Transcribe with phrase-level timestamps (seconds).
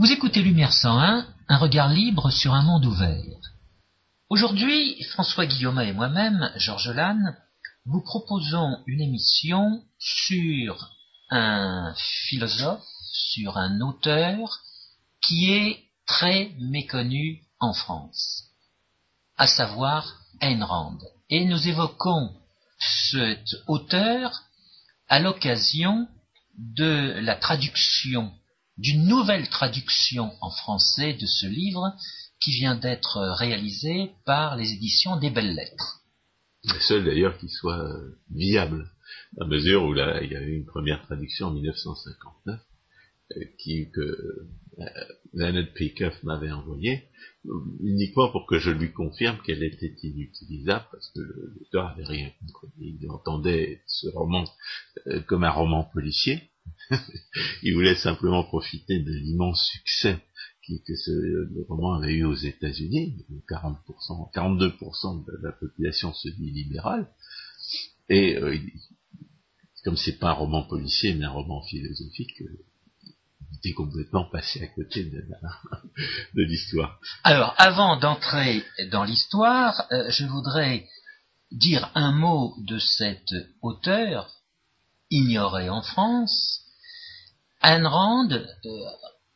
[0.00, 3.36] Vous écoutez Lumière 101, un regard libre sur un monde ouvert.
[4.30, 7.36] Aujourd'hui, François Guillaume et moi-même, Georges Lannes,
[7.84, 10.90] vous proposons une émission sur
[11.28, 12.82] un philosophe,
[13.12, 14.62] sur un auteur
[15.20, 18.44] qui est très méconnu en France,
[19.36, 20.96] à savoir Ayn Rand.
[21.28, 22.34] Et nous évoquons
[22.78, 24.44] cet auteur
[25.10, 26.08] à l'occasion
[26.56, 28.32] de la traduction,
[28.78, 31.92] d'une nouvelle traduction en français de ce livre
[32.40, 36.00] qui vient d'être réalisé par les éditions des Belles Lettres.
[36.64, 37.90] La seule d'ailleurs qui soit
[38.30, 38.90] viable,
[39.40, 42.60] à mesure où là, il y a eu une première traduction en 1959,
[43.36, 43.44] euh,
[43.94, 44.84] que euh,
[45.34, 47.04] Leonard m'avait envoyé,
[47.80, 52.70] uniquement pour que je lui confirme qu'elle était inutilisable, parce que l'auteur avait rien compris.
[52.78, 54.44] Il entendait ce roman
[55.06, 56.50] euh, comme un roman policier.
[57.62, 60.18] il voulait simplement profiter de l'immense succès
[60.78, 63.24] que ce, roman avait eu aux États-Unis.
[63.48, 67.08] 40%, 42% de la population se dit libérale.
[68.08, 68.56] Et euh,
[69.84, 72.64] comme c'est pas un roman policier, mais un roman philosophique, euh,
[73.50, 75.24] il était complètement passé à côté de,
[76.34, 77.00] de l'histoire.
[77.24, 80.86] Alors, avant d'entrer dans l'histoire, euh, je voudrais
[81.50, 84.30] dire un mot de cet auteur
[85.10, 86.59] ignoré en France.
[87.62, 88.44] Ayn Rand, euh,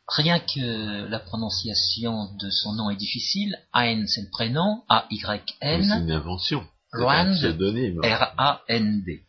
[0.07, 3.57] rien que la prononciation de son nom est difficile.
[3.73, 5.83] Ayn, c'est le prénom, A-Y-N.
[5.83, 6.65] C'est une invention.
[6.93, 7.35] Rand,
[8.03, 9.23] R-A-N-D.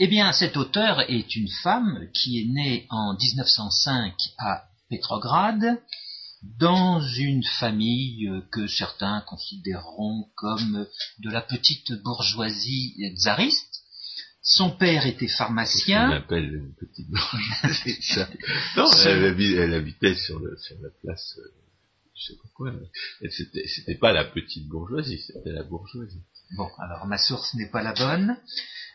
[0.00, 5.78] Eh bien, cet auteur est une femme qui est née en 1905 à Petrograd,
[6.58, 10.86] dans une famille que certains considéreront comme
[11.20, 13.73] de la petite bourgeoisie tsariste.
[14.46, 16.10] Son père était pharmacien.
[16.10, 18.02] On appelle une petite bourgeoisie.
[18.02, 18.28] ça.
[18.76, 21.48] Non, elle, habitait, sur, la place, euh,
[22.14, 22.72] je sais pas quoi.
[23.30, 26.20] C'était, c'était pas la petite bourgeoisie, c'était la bourgeoisie.
[26.58, 28.36] Bon, alors ma source n'est pas la bonne.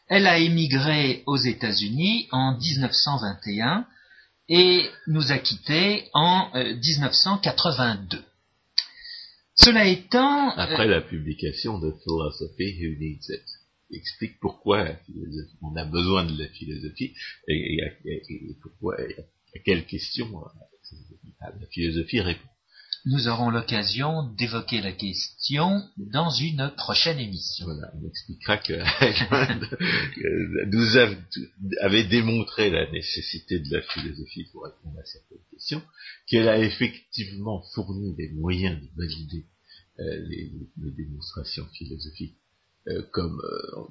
[0.08, 3.88] Elle a émigré aux États-Unis en 1921
[4.50, 8.18] et nous a quittés en 1982.
[8.18, 8.22] Euh,
[9.56, 10.50] Cela étant...
[10.50, 13.59] Euh, Après la publication de Philosophy Who Needs It,
[13.92, 14.88] explique pourquoi
[15.62, 17.14] on a besoin de la philosophie
[17.48, 17.80] et,
[18.62, 22.48] pourquoi, à quelle question euh, la philosophie répond.
[23.06, 27.66] Nous aurons l'occasion d'évoquer la question dans une prochaine émission.
[27.66, 28.74] Voilà, on expliquera que
[30.66, 30.98] nous
[31.82, 35.82] avait démontré la nécessité de la philosophie pour répondre à certaines questions,
[36.28, 39.46] qu'elle a effectivement fourni des moyens de valider
[40.00, 40.52] euh, les,
[40.92, 42.38] démonstrations philosophiques
[43.12, 43.82] comme euh,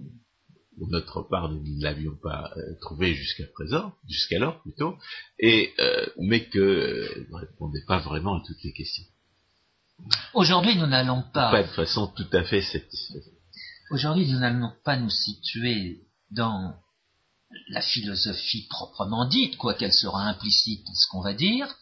[0.77, 4.97] pour notre part nous ne l'avions pas trouvé jusqu'à présent, jusqu'alors plutôt,
[5.39, 5.75] et
[6.19, 9.05] mais que ne répondait pas vraiment à toutes les questions.
[10.35, 11.51] Aujourd'hui, nous n'allons pas.
[11.51, 13.35] Pas de façon tout à fait satisfaisante.
[13.91, 16.75] Aujourd'hui, nous n'allons pas nous situer dans
[17.71, 21.75] la philosophie proprement dite, quoi qu'elle sera implicite ce qu'on va dire,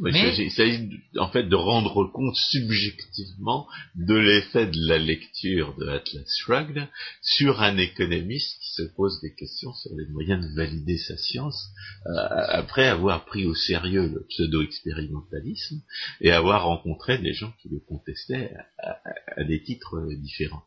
[0.00, 0.34] mais...
[0.38, 0.88] Il s'agit
[1.18, 6.88] en fait de rendre compte subjectivement de l'effet de la lecture de Atlas Shrugged
[7.22, 11.68] sur un économiste qui se pose des questions sur les moyens de valider sa science
[12.06, 12.10] euh,
[12.48, 15.80] après avoir pris au sérieux le pseudo-expérimentalisme
[16.20, 20.64] et avoir rencontré des gens qui le contestaient à, des titres différents.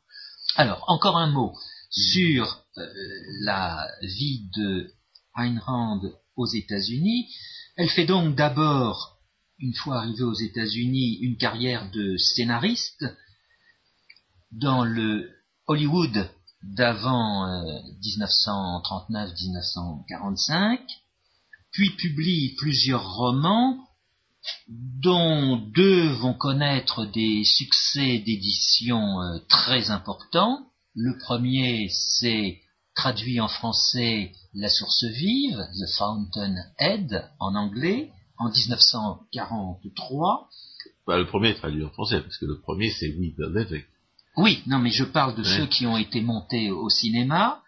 [0.55, 1.53] Alors, encore un mot
[1.89, 2.85] sur euh,
[3.41, 4.91] la vie de
[5.35, 6.01] Ayn Rand
[6.35, 7.29] aux États-Unis.
[7.75, 9.17] Elle fait donc d'abord
[9.59, 13.06] une fois arrivé aux États-Unis, une carrière de scénariste
[14.52, 15.30] dans le
[15.68, 16.28] Hollywood
[16.64, 17.47] d'avant
[18.02, 20.78] 1939-1945, euh,
[21.72, 23.78] puis publie plusieurs romans
[24.68, 30.68] dont deux vont connaître des succès d'édition euh, très importants.
[30.95, 32.60] Le premier, c'est
[32.95, 40.50] traduit en français La source vive, The Fountain Head en anglais, en 1943.
[41.06, 43.83] Bah, le premier est traduit en français, parce que le premier c'est We the Living.
[44.38, 47.62] Oui, non, mais je parle de ceux qui ont été montés au cinéma.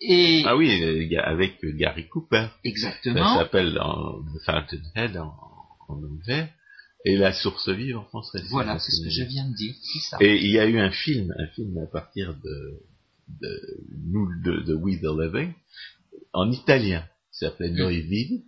[0.00, 0.42] Et...
[0.44, 2.48] Ah oui, avec Gary Cooper.
[2.64, 3.34] Exactement.
[3.34, 5.32] Ça s'appelle The Fountainhead en,
[5.88, 6.50] en anglais
[7.04, 8.42] et La Source Vive en français.
[8.50, 9.74] Voilà, c'est ce que je viens de dire.
[10.08, 10.18] Ça.
[10.20, 12.82] Et il y a eu un film, un film à partir de
[13.40, 15.52] de, de, de We the Living
[16.32, 17.02] en italien,
[17.32, 18.44] qui s'appelait Noi Vivi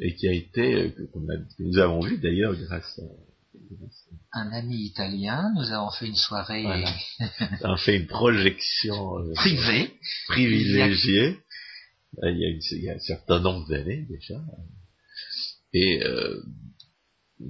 [0.00, 5.52] et qui a été, euh, que, nous avons vu d'ailleurs grâce à, un ami italien,
[5.54, 6.62] nous avons fait une soirée.
[6.62, 6.94] Voilà.
[7.64, 9.94] on fait une projection euh, privée,
[10.28, 11.38] privilégiée.
[12.22, 14.42] Il y, a il y, a un certain nombre d'années déjà.
[15.72, 16.42] Et euh,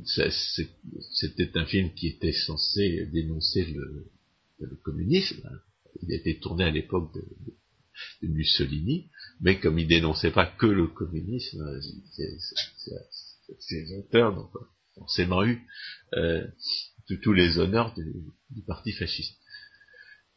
[0.04, 4.10] c'était un film qui était censé dénoncer le,
[4.84, 5.48] communisme.
[6.02, 7.24] Il était tourné à l'époque de,
[8.22, 9.10] Mussolini,
[9.42, 11.62] mais comme il dénonçait pas que le communisme,
[13.58, 14.48] ses auteurs n'ont
[14.94, 15.66] forcément eu
[16.14, 16.46] euh,
[17.22, 19.36] tous les honneurs du, parti fasciste.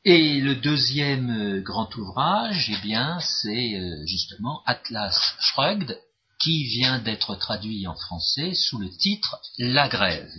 [0.03, 5.97] Et le deuxième euh, grand ouvrage, eh bien, c'est euh, justement Atlas Shrugged,
[6.41, 10.29] qui vient d'être traduit en français sous le titre La grève.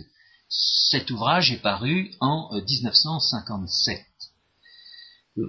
[0.47, 4.05] Cet ouvrage est paru en 1957.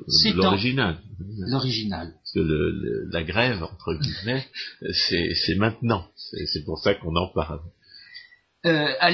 [0.09, 0.99] C'est l'original.
[1.39, 2.15] L'original.
[2.35, 4.47] la grève, entre guillemets,
[4.93, 6.07] c'est maintenant.
[6.47, 7.61] C'est pour ça qu'on en parle.
[8.67, 9.11] Euh, à,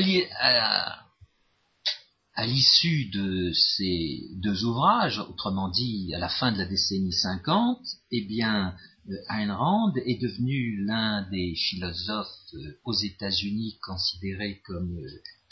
[2.46, 7.78] l'issue de ces deux ouvrages, autrement dit à la fin de la décennie 50,
[8.10, 8.74] eh bien,
[9.10, 14.98] euh, Ayn Rand est devenu l'un des philosophes euh, aux États-Unis considérés comme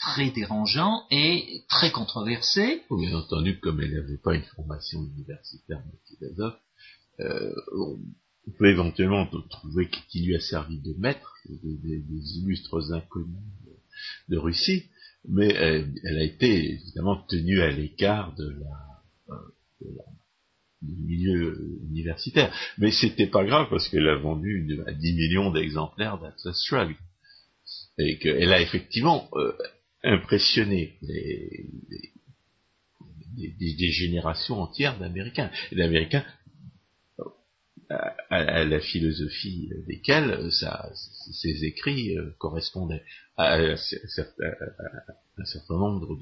[0.03, 2.81] très dérangeant et très controversé.
[2.91, 6.59] Bien entendu, comme elle n'avait pas une formation universitaire de philosophe,
[7.19, 7.53] euh,
[8.45, 13.37] on peut éventuellement trouver qu'il lui a servi de maître des, illustres inconnus
[14.27, 14.89] de, Russie,
[15.27, 19.37] mais elle, a été évidemment tenue à l'écart de la,
[20.81, 22.53] du milieu universitaire.
[22.77, 26.97] Mais c'était pas grave parce qu'elle a vendu 10 millions d'exemplaires d'Atlas Shrugged.
[27.97, 29.53] Et qu'elle a effectivement euh,
[30.03, 30.97] impressionné
[33.35, 35.51] des, générations entières d'Américains.
[35.71, 36.25] D'Américains
[38.29, 40.89] à, la philosophie desquels ça,
[41.31, 43.03] ces écrits euh, correspondaient
[43.37, 43.75] à, un
[45.45, 46.17] certain nombre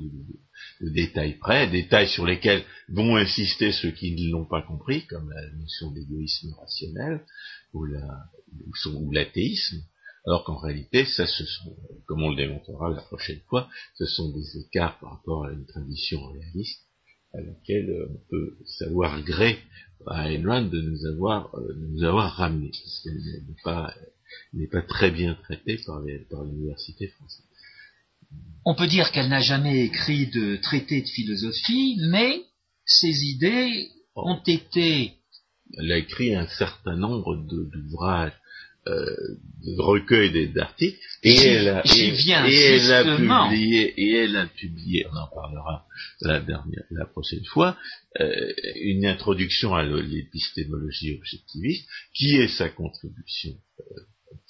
[0.82, 5.32] de, détails près, détails sur lesquels vont insister ceux qui ne l'ont pas compris, comme
[5.32, 7.22] la notion d'égoïsme rationnel
[7.74, 7.86] ou
[9.12, 9.84] l'athéisme,
[10.26, 11.76] alors qu'en réalité, ça ce sont,
[12.06, 15.66] comme on le démontrera la prochaine fois, ce sont des écarts par rapport à une
[15.66, 16.82] tradition réaliste
[17.34, 19.58] à laquelle on peut savoir gré
[20.08, 23.94] à Ayn de nous avoir, euh, nous avoir ramené, parce qu'elle n'est pas,
[24.54, 27.46] n'est pas très bien traitée par, par l'université française.
[28.66, 32.42] On peut dire qu'elle n'a jamais écrit de traité de philosophie, mais
[32.86, 34.30] ses idées oh.
[34.30, 35.14] ont été...
[35.78, 38.34] Elle a écrit un certain nombre d'ouvrages
[38.88, 39.06] euh,
[39.64, 42.34] de recueil d'articles et, elle a, publié
[43.96, 45.86] et elle a publié on en parlera
[46.22, 47.78] la dernière la prochaine fois
[48.20, 53.84] euh, une introduction à l'épistémologie objectiviste qui est sa contribution euh,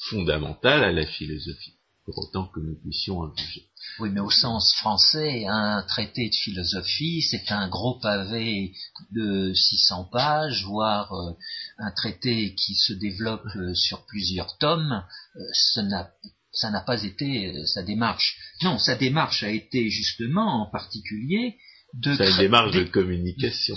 [0.10, 1.76] fondamentale à la philosophie
[2.06, 3.66] pour autant que nous puissions en juger
[4.00, 8.74] oui, mais au sens français, un traité de philosophie, c'est un gros pavé
[9.12, 11.34] de 600 pages, voire euh,
[11.78, 15.04] un traité qui se développe euh, sur plusieurs tomes.
[15.36, 18.38] Euh, ça n'a pas été sa démarche.
[18.64, 21.58] Non, sa démarche a été justement, en particulier,
[21.94, 22.16] de...
[22.16, 23.76] C'est une démarche de communication.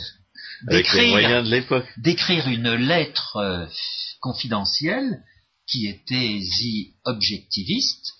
[0.69, 1.87] Avec les moyens de l'époque.
[1.99, 3.69] D'écrire une lettre
[4.21, 5.23] confidentielle
[5.67, 8.15] qui était The Objectivist,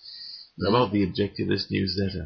[0.61, 2.25] Objectivist Newsletter.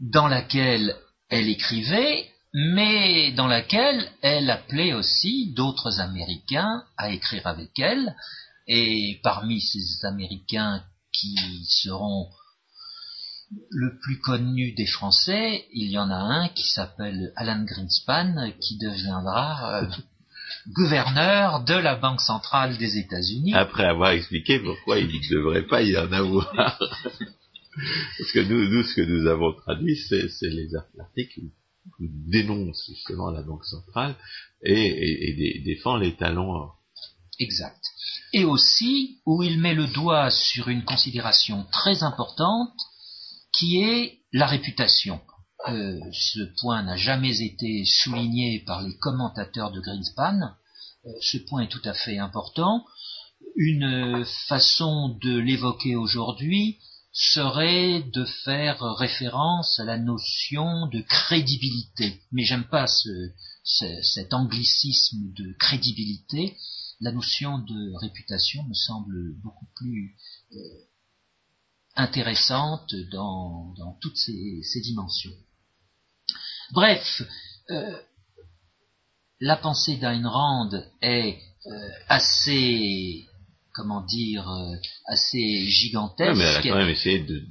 [0.00, 0.96] Dans laquelle
[1.28, 8.14] elle écrivait, mais dans laquelle elle appelait aussi d'autres Américains à écrire avec elle.
[8.66, 12.28] Et parmi ces Américains qui seront
[13.70, 18.78] le plus connu des Français, il y en a un qui s'appelle Alan Greenspan, qui
[18.78, 19.90] deviendra euh,
[20.68, 23.54] gouverneur de la Banque centrale des États-Unis.
[23.54, 26.52] Après avoir expliqué pourquoi il ne devrait pas y en avoir.
[28.18, 31.40] Parce que nous, nous, ce que nous avons traduit, c'est les articles
[31.98, 34.14] qui dénoncent justement la Banque centrale
[34.62, 36.68] et, défend les talons.
[37.38, 37.82] Exact.
[38.32, 42.78] Et aussi où il met le doigt sur une considération très importante
[43.52, 45.20] qui est la réputation.
[45.68, 50.54] Euh, ce point n'a jamais été souligné par les commentateurs de Greenspan.
[51.06, 52.84] Euh, ce point est tout à fait important.
[53.54, 56.78] Une façon de l'évoquer aujourd'hui
[57.12, 62.20] serait de faire référence à la notion de crédibilité.
[62.32, 62.86] Mais j'aime pas
[63.64, 66.56] cet anglicisme de crédibilité.
[67.00, 70.16] La notion de réputation me semble beaucoup plus
[70.54, 70.58] euh,
[71.94, 75.32] intéressante dans, toutes ces dimensions.
[76.72, 77.22] Bref,
[77.70, 77.92] euh,
[79.40, 80.70] la pensée d'Ayn Rand
[81.02, 81.70] est euh,
[82.08, 83.26] assez,
[83.74, 84.76] comment dire, euh,
[85.06, 86.38] assez gigantesque.
[86.38, 87.42] mais elle a quand même essayé de,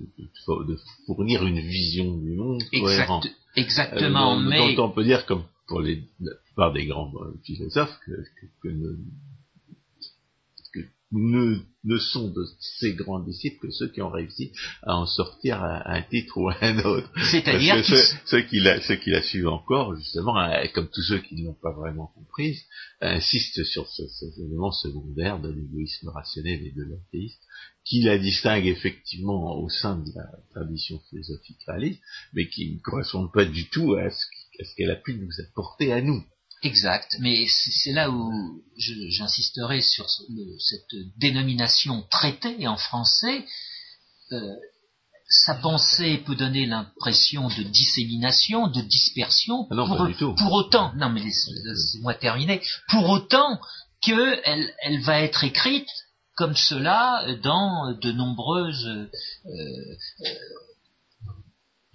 [1.06, 3.28] fournir une vision du monde cohérente.
[3.56, 4.80] Exactement, mais...
[4.80, 7.12] on peut dire, comme pour les, la plupart des grands
[7.46, 8.70] philosophes, que,
[11.12, 12.46] ne, ne, sont de
[12.80, 14.52] ces grands disciples que ceux qui ont réussi
[14.84, 17.12] à en sortir un, titre ou un autre.
[17.32, 21.20] C'est-à-dire ceux, ceux, qui la, ceux qui la suivent encore, justement, hein, comme tous ceux
[21.20, 22.62] qui ne l'ont pas vraiment comprise,
[23.02, 27.40] insistent sur ce, ces éléments secondaires de l'égoïsme rationnel et de l'athéisme,
[27.84, 32.02] qui la distinguent effectivement au sein de la tradition philosophique réaliste,
[32.34, 36.02] mais qui ne correspondent pas du tout à ce qu'elle a pu nous apporter à
[36.02, 36.24] nous.
[36.64, 40.08] Exact, mais c'est là où j'insisterai sur
[40.60, 43.46] cette dénomination traitée en français.
[44.32, 44.56] Euh,
[45.28, 49.68] sa pensée peut donner l'impression de dissémination, de dispersion.
[49.72, 50.36] Ah non, pour, pas du tout.
[50.36, 53.60] pour, autant, non mais c'est moi terminé, pour autant
[54.02, 55.90] qu'elle elle va être écrite
[56.36, 59.10] comme cela dans de nombreuses euh,
[59.48, 60.30] euh,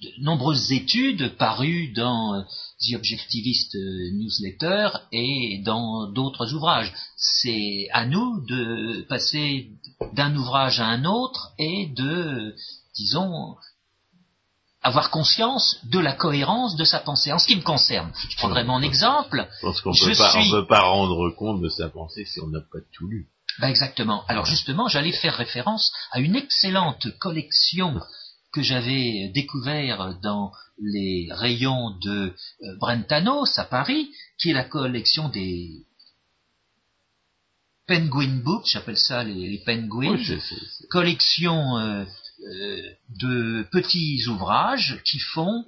[0.02, 2.42] de nombreuses études parues dans euh,
[2.80, 6.92] The Objectivist euh, Newsletter et dans d'autres ouvrages.
[7.16, 9.70] C'est à nous de passer
[10.12, 12.54] d'un ouvrage à un autre et de,
[12.94, 13.56] disons,
[14.82, 17.32] avoir conscience de la cohérence de sa pensée.
[17.32, 19.48] En ce qui me concerne, je prendrai mon exemple.
[19.60, 22.78] Je pense qu'on ne peut pas rendre compte de sa pensée si on n'a pas
[22.92, 23.28] tout lu.
[23.58, 24.24] Ben exactement.
[24.28, 27.98] Alors justement, j'allais faire référence à une excellente collection
[28.56, 30.50] que j'avais découvert dans
[30.82, 32.32] les rayons de
[32.62, 34.08] euh, Brentanos à Paris,
[34.38, 35.84] qui est la collection des
[37.86, 40.16] Penguin Books, j'appelle ça les, Penguins,
[40.88, 42.04] collection euh,
[42.46, 42.82] euh,
[43.20, 45.64] de petits ouvrages qui font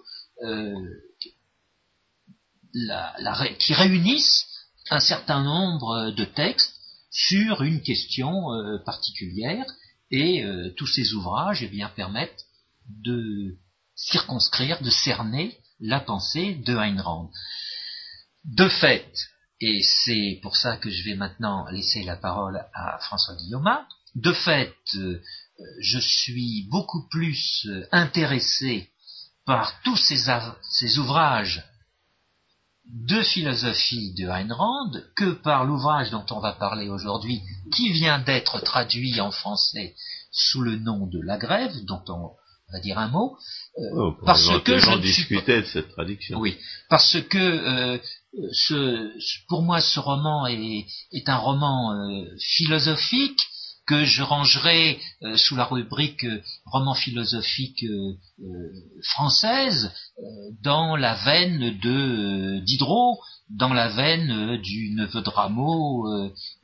[3.59, 4.47] qui réunissent
[4.90, 6.75] un certain nombre de textes
[7.11, 8.47] sur une question
[8.87, 9.66] particulière
[10.12, 10.45] et
[10.76, 12.48] tous ces ouvrages eh bien, permettent
[12.88, 13.57] de
[13.95, 17.02] circonscrire, de cerner la pensée de Ayn.
[18.45, 19.12] De fait,
[19.61, 23.68] et c'est pour ça que je vais maintenant laisser la parole à François Guillaume,
[24.14, 25.21] de fait, euh,
[25.80, 28.90] je suis beaucoup plus intéressé
[29.45, 31.64] par tous ces, ouvrages
[32.87, 34.54] de philosophie de Ayn
[35.16, 37.42] que par l'ouvrage dont on va parler aujourd'hui,
[37.75, 39.95] qui vient d'être traduit en français
[40.30, 42.37] sous le nom de La Grève, dont on on
[42.72, 43.37] va dire un mot,
[43.78, 46.38] euh, oh, parce que je discutais de cette traduction.
[46.38, 46.56] Oui,
[46.88, 47.98] parce que euh,
[48.52, 49.10] ce,
[49.48, 52.25] pour moi, ce roman est, est un roman euh,
[52.56, 53.40] philosophique
[53.87, 55.00] que je rangerai
[55.37, 56.26] sous la rubrique
[56.66, 57.87] roman philosophique
[59.02, 59.90] française
[60.62, 66.06] dans la veine de Diderot, dans la veine du neveu de Rameau.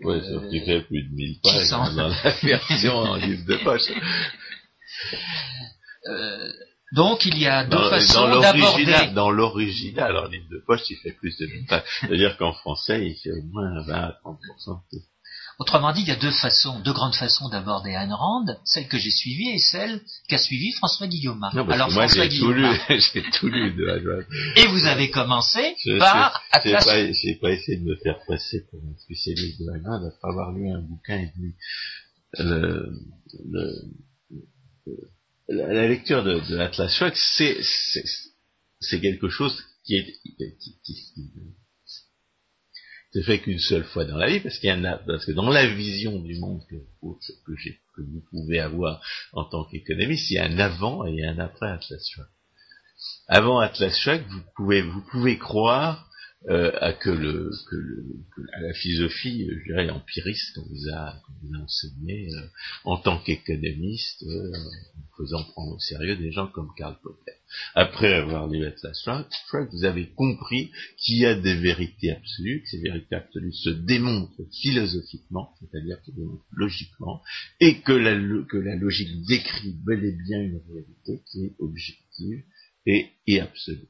[0.01, 3.91] oui, ça fait plus de 1000 pages dans la version en livre de poche.
[6.07, 6.53] Euh,
[6.93, 9.11] donc il y a deux façons d'aborder.
[9.15, 11.49] Dans l'original, en ligne de poche, il fait plus de
[12.01, 14.81] C'est-à-dire qu'en français, il fait au moins 20 à 30%.
[15.61, 18.99] Autrement dit, il y a deux façons, deux grandes façons d'aborder Ayn Rand, celle que
[18.99, 21.43] j'ai suivie et celle qu'a suivie François Guillaume.
[21.45, 22.77] Alors moi, François Guillaume.
[22.89, 26.85] J'ai tout lu de Ayn Et vous avez commencé par Atlas.
[27.23, 30.29] J'ai pas, pas, essayé de me faire passer pour un spécialiste de Ayn Rand après
[30.29, 31.55] avoir lu un bouquin et demi.
[32.37, 32.91] Le,
[33.49, 33.71] le,
[35.49, 37.59] la, lecture de, de l'Atlas Shrugged, c'est,
[38.81, 40.15] c'est, quelque chose qui est,
[40.59, 40.97] qui, qui,
[43.13, 45.33] se fait qu'une seule fois dans la vie, parce qu'il y en a, parce que
[45.33, 46.77] dans la vision du monde que,
[47.47, 49.01] que, j'ai, que vous pouvez avoir
[49.33, 52.31] en tant qu'économiste, il y a un avant et un après Atlas Shrugged.
[53.29, 56.11] Avant Atlas Shrugged, vous pouvez, vous pouvez croire
[56.49, 58.05] euh, à que le, que le
[58.53, 62.47] à la philosophie, euh, je dirais empiriste qu'on vous a, vous a enseigné euh,
[62.85, 67.33] en tant qu'économiste, euh, en faisant prendre au sérieux des gens comme Karl Popper.
[67.75, 72.69] Après avoir lu Atlas Shrugged, vous avez compris qu'il y a des vérités absolues, que
[72.69, 77.23] ces vérités absolues se démontrent philosophiquement, c'est-à-dire se démontrent logiquement,
[77.61, 78.15] et que la,
[78.49, 82.43] que logique décrit bel et bien une réalité qui est objective
[82.87, 83.89] et absolue.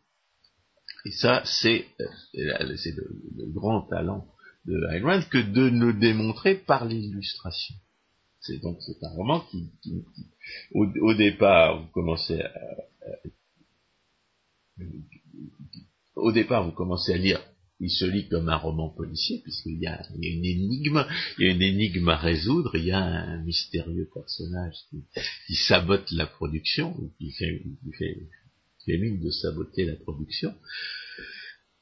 [1.04, 4.26] Et ça, c'est euh, le, grand talent
[4.64, 7.74] de Ayn que de le démontrer par l'illustration.
[8.40, 9.70] C'est donc c'est un roman qui,
[10.72, 12.52] au, départ, vous commencez à,
[16.16, 17.40] au départ, vous commencez à lire.
[17.80, 21.04] Il se lit comme un roman policier puisqu'il y, a, une énigme,
[21.38, 22.76] il y a une énigme à résoudre.
[22.76, 28.28] Il y a un mystérieux personnage qui, sabote la production, qui qui fait
[28.84, 30.54] qui mine de saboter la production,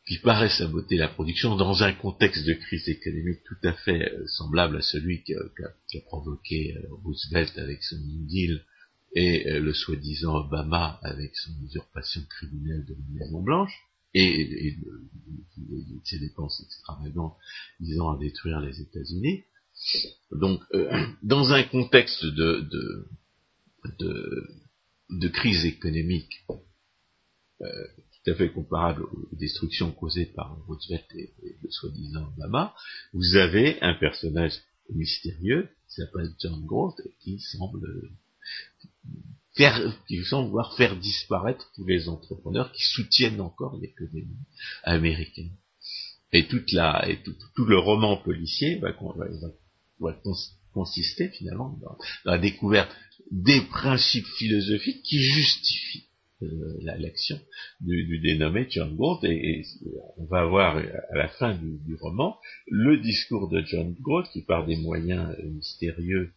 [0.07, 4.27] qui paraît saboter la production dans un contexte de crise économique tout à fait euh,
[4.27, 8.65] semblable à celui qu'a provoqué euh, Roosevelt avec son New Deal
[9.15, 13.75] et euh, le soi-disant Obama avec son usurpation criminelle de la Maison Blanche
[14.15, 14.77] et,
[16.05, 17.37] ses dépenses extravagantes
[17.81, 19.45] visant à détruire les États-Unis.
[20.33, 20.61] Donc,
[21.23, 23.07] dans un contexte de
[25.29, 26.45] crise économique
[27.63, 27.87] euh,
[28.25, 32.75] tout à fait comparable aux destructions causées par Roosevelt et, le soi-disant Obama,
[33.13, 34.53] vous avez un personnage
[34.91, 38.11] mystérieux qui s'appelle John Groth qui semble
[39.55, 44.47] faire, qui semble vouloir faire disparaître tous les entrepreneurs qui soutiennent encore l'économie
[44.85, 45.53] américaine.
[46.33, 48.93] Et toute la, et tout, tout le roman policier va,
[50.73, 52.91] consister finalement dans, la découverte
[53.31, 56.09] des principes philosophiques qui justifient
[56.43, 57.39] euh, l'action
[57.81, 59.65] du, dénommé John Groth et,
[60.17, 62.37] on va voir à la fin du, roman
[62.69, 66.33] le discours de John Groth qui par des moyens mystérieux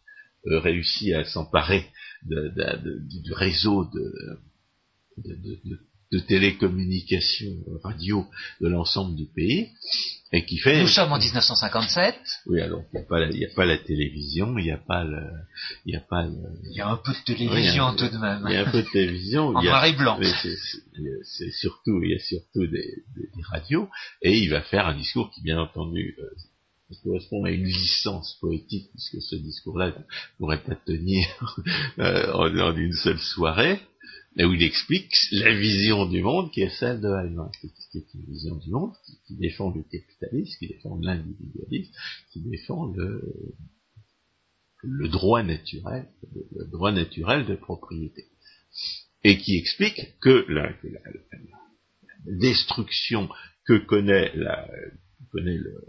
[0.46, 1.84] euh, réussit à s'emparer
[2.22, 4.40] du réseau de,
[6.26, 8.26] télécommunications radio
[8.60, 9.70] de l'ensemble du pays
[10.32, 10.80] et qui fait.
[10.80, 12.16] Nous sommes en 1957.
[12.46, 14.70] Oui, alors il n'y a pas la, il y a pas la télévision, il n'y
[14.70, 15.22] a pas le,
[15.84, 16.32] il y a pas le,
[16.70, 18.44] Il y a un peu de télévision oui, tout de même.
[18.46, 19.48] Il y a un peu de télévision.
[19.56, 20.18] en noir et blanc.
[21.22, 23.88] C'est surtout, il y a surtout des, des, des, radios
[24.22, 28.90] et il va faire un discours qui, bien entendu, euh, correspond à une licence poétique
[28.90, 29.92] puisque ce discours-là
[30.38, 31.26] pourrait pas tenir
[31.98, 33.80] euh, en, en une seule soirée
[34.44, 38.24] où il explique la vision du monde qui est celle de Hallman, qui est une
[38.26, 38.92] vision du monde
[39.26, 41.92] qui, défend le capitalisme, qui défend l'individualisme,
[42.32, 43.22] qui défend le,
[45.08, 46.06] droit naturel,
[46.54, 48.26] le droit naturel de propriété,
[49.24, 51.00] et qui explique que la, la
[52.26, 53.30] destruction
[53.64, 54.68] que connaît, la,
[55.32, 55.82] connaît le,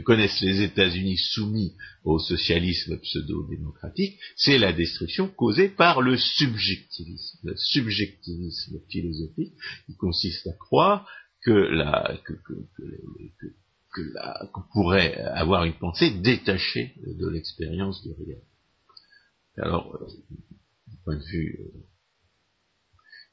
[0.00, 7.38] que connaissent les États-Unis soumis au socialisme pseudo-démocratique, c'est la destruction causée par le subjectivisme,
[7.44, 9.54] le subjectivisme philosophique
[9.86, 11.08] qui consiste à croire
[11.42, 13.46] que la, que, que, que,
[13.92, 18.42] que la, pourrait avoir une pensée détachée de l'expérience du réel.
[19.58, 20.06] Alors, euh,
[20.86, 21.78] du point de vue, euh,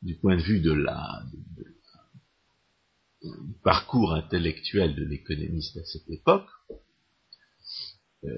[0.02, 1.24] du point de vue de la,
[3.63, 6.47] parcours intellectuel de l'économiste à cette époque,
[8.23, 8.30] euh,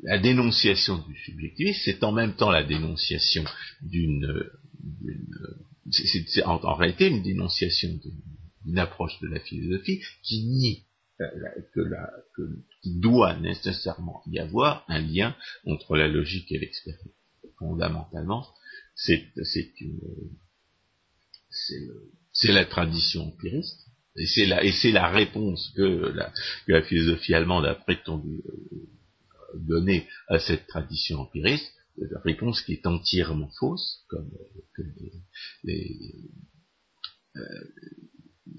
[0.00, 3.44] la, dénonciation du subjectivisme, c'est en même temps la dénonciation
[3.80, 4.50] d'une,
[5.90, 7.98] c'est en, réalité une dénonciation
[8.64, 10.84] d'une approche de la philosophie qui nie
[11.18, 12.42] la, que la, que,
[12.82, 17.14] qu'il doit nécessairement y avoir un lien entre la logique et l'expérience.
[17.58, 18.46] Fondamentalement,
[18.96, 20.00] c'est, c'est une,
[21.50, 23.80] c'est le, c'est la tradition empiriste,
[24.16, 26.12] et c'est la, réponse que
[26.66, 32.86] la, philosophie allemande a prétendu euh, donner à cette tradition empiriste, la réponse qui est
[32.86, 34.30] entièrement fausse, comme,
[34.78, 34.82] euh,
[35.64, 35.96] les,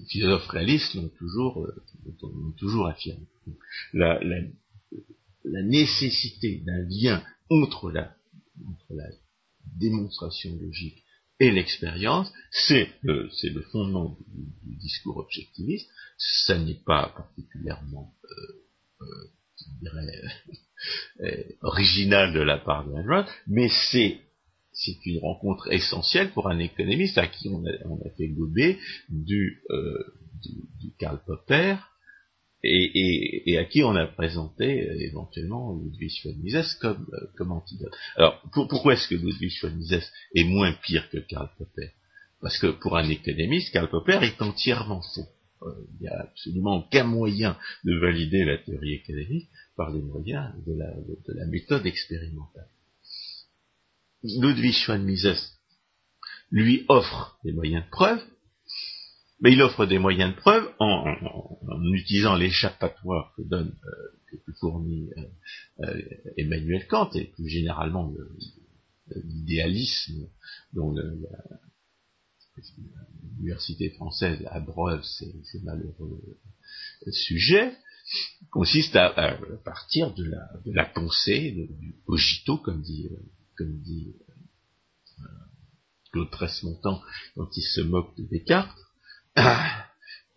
[0.08, 1.84] philosophes réalistes l'ont toujours, euh,
[2.58, 3.26] toujours affirmé.
[3.92, 4.40] La, la,
[5.44, 8.14] la nécessité d'un lien entre la,
[8.66, 9.08] entre la
[9.78, 11.02] démonstration logique
[11.38, 13.28] et l'expérience, c'est le,
[13.72, 14.16] fondement
[14.64, 15.88] du, discours objectiviste.
[16.16, 19.30] Ça n'est pas particulièrement, euh, euh,
[19.82, 20.22] dirais,
[21.20, 24.20] euh, original de la part de Enron, mais c'est
[25.04, 28.78] une rencontre essentielle pour un économiste à qui on a, fait gober
[29.10, 30.14] du, euh,
[30.98, 31.76] Karl Popper,
[32.66, 37.26] et, et, et, à qui on a présenté euh, éventuellement Ludwig von Mises comme, euh,
[37.36, 37.92] comme antidote.
[38.16, 41.90] Alors, pour, pourquoi est-ce que Ludwig von Mises est moins pire que Karl Popper?
[42.40, 45.26] Parce que pour un économiste, Karl Popper est entièrement faux.
[45.62, 50.52] Euh, il n'y a absolument aucun moyen de valider la théorie économique par les moyens
[50.66, 52.68] de la, de la méthode expérimentale.
[54.22, 55.52] Ludwig von Mises
[56.50, 58.22] lui offre des moyens de preuve,
[59.40, 61.04] mais il offre des moyens de preuve en,
[61.92, 66.02] utilisant l'échappatoire que donne, euh, fournit euh, euh,
[66.36, 68.12] Emmanuel Kant et plus généralement
[69.14, 70.28] l'idéalisme
[70.72, 70.94] dont
[73.36, 76.38] l'université française abreuve ces, malheureux
[77.10, 77.72] sujets
[78.50, 83.10] consiste à, partir de la, de la pensée, du cogito, comme dit,
[83.56, 84.14] comme dit
[86.12, 87.02] Claude Tresse-Montant
[87.34, 88.85] quand il se moque de Descartes,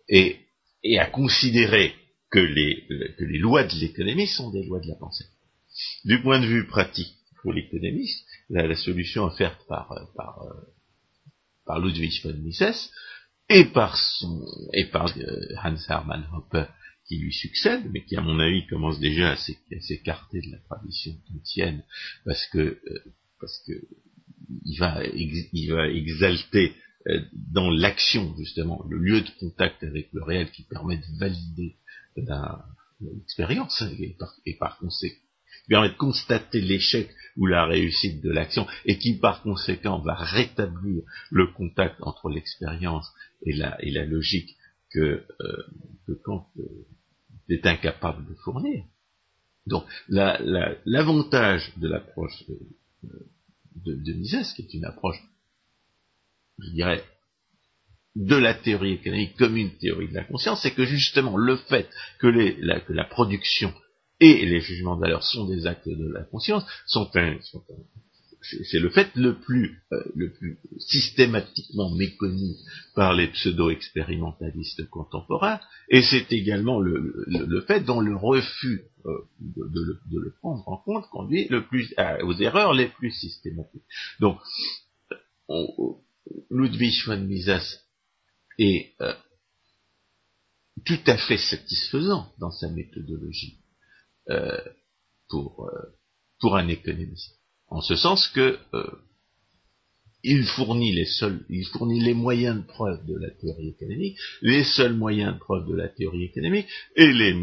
[0.08, 0.36] et,
[0.82, 1.94] et, à considérer
[2.30, 2.86] que les,
[3.18, 5.26] que les lois de l'économie sont des lois de la pensée.
[6.04, 10.44] Du point de vue pratique pour l'économiste, la, solution offerte par, par,
[11.64, 12.90] par Ludwig von Mises
[13.48, 16.68] et par son et par euh, Hans Hermann Hoppe
[17.06, 21.12] qui lui succède, mais qui à mon avis commence déjà à s'écarter de la tradition
[21.26, 21.82] kantienne
[22.24, 23.04] parce que euh,
[23.40, 23.72] parce que
[24.64, 26.74] il va il va exalter
[27.32, 31.76] dans l'action, justement, le lieu de contact avec le réel qui permet de valider
[33.00, 35.20] l'expérience et par, et par conséquent
[35.64, 40.14] qui permet de constater l'échec ou la réussite de l'action et qui par conséquent va
[40.14, 43.06] rétablir le contact entre l'expérience
[43.44, 44.56] et la, et la logique
[44.90, 45.66] que, euh,
[46.06, 46.86] que Kant euh,
[47.48, 48.84] est incapable de fournir.
[49.66, 52.58] Donc l'avantage la, de l'approche de,
[53.76, 55.22] de, de Mises, qui est une approche,
[56.62, 57.04] je dirais,
[58.16, 61.88] de la théorie économique comme une théorie de la conscience, c'est que justement le fait
[62.18, 63.72] que, la, production
[64.18, 67.38] et les jugements de valeur sont des actes de la conscience, sont un,
[68.42, 72.54] c'est le fait le plus, euh, le plus systématiquement méconnu
[72.94, 79.80] par les pseudo-expérimentalistes contemporains, et c'est également le, fait dont le refus euh, de, de,
[79.82, 83.84] le, de, le, prendre en compte conduit le plus aux erreurs les plus systématiques.
[84.20, 84.38] Donc,
[85.48, 85.98] on,
[86.50, 87.80] Ludwig von Mises
[88.58, 89.14] est euh,
[90.84, 93.58] tout à fait satisfaisant dans sa méthodologie
[94.30, 94.60] euh,
[95.28, 95.98] pour, euh,
[96.40, 97.38] pour un économiste.
[97.68, 98.90] En ce sens que euh,
[100.22, 104.64] il fournit les seuls, il fournit les moyens de preuve de la théorie économique, les
[104.64, 107.34] seuls moyens de preuve de la théorie économique et, les,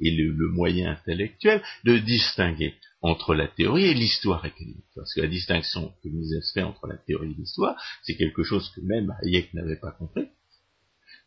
[0.00, 4.84] et, le, moyen intellectuel de distinguer entre la théorie et l'histoire économique.
[4.94, 8.70] Parce que la distinction que Mises fait entre la théorie et l'histoire, c'est quelque chose
[8.74, 10.26] que même Hayek n'avait pas compris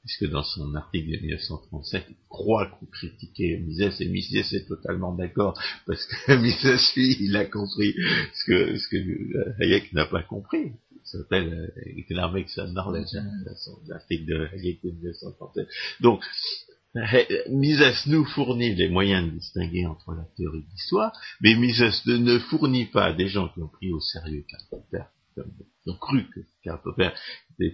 [0.02, 5.14] puisque dans son article de 1937, il croit qu'on critiquait Mises, et Mises est totalement
[5.14, 7.94] d'accord, parce que Mises, lui, il a compris
[8.34, 10.72] ce que, ce que euh, Hayek n'a pas compris.
[11.04, 13.16] Ça s'appelle Economics and Knowledge,
[13.88, 15.68] l'article de Hayek de 1937.
[16.02, 16.24] Donc,
[17.50, 22.40] Mises nous fournit les moyens de distinguer entre la théorie et l'histoire, mais Mises ne
[22.40, 26.82] fournit pas des gens qui ont pris au sérieux Karl qui ont cru que Karl
[26.82, 27.10] Popper
[27.60, 27.74] était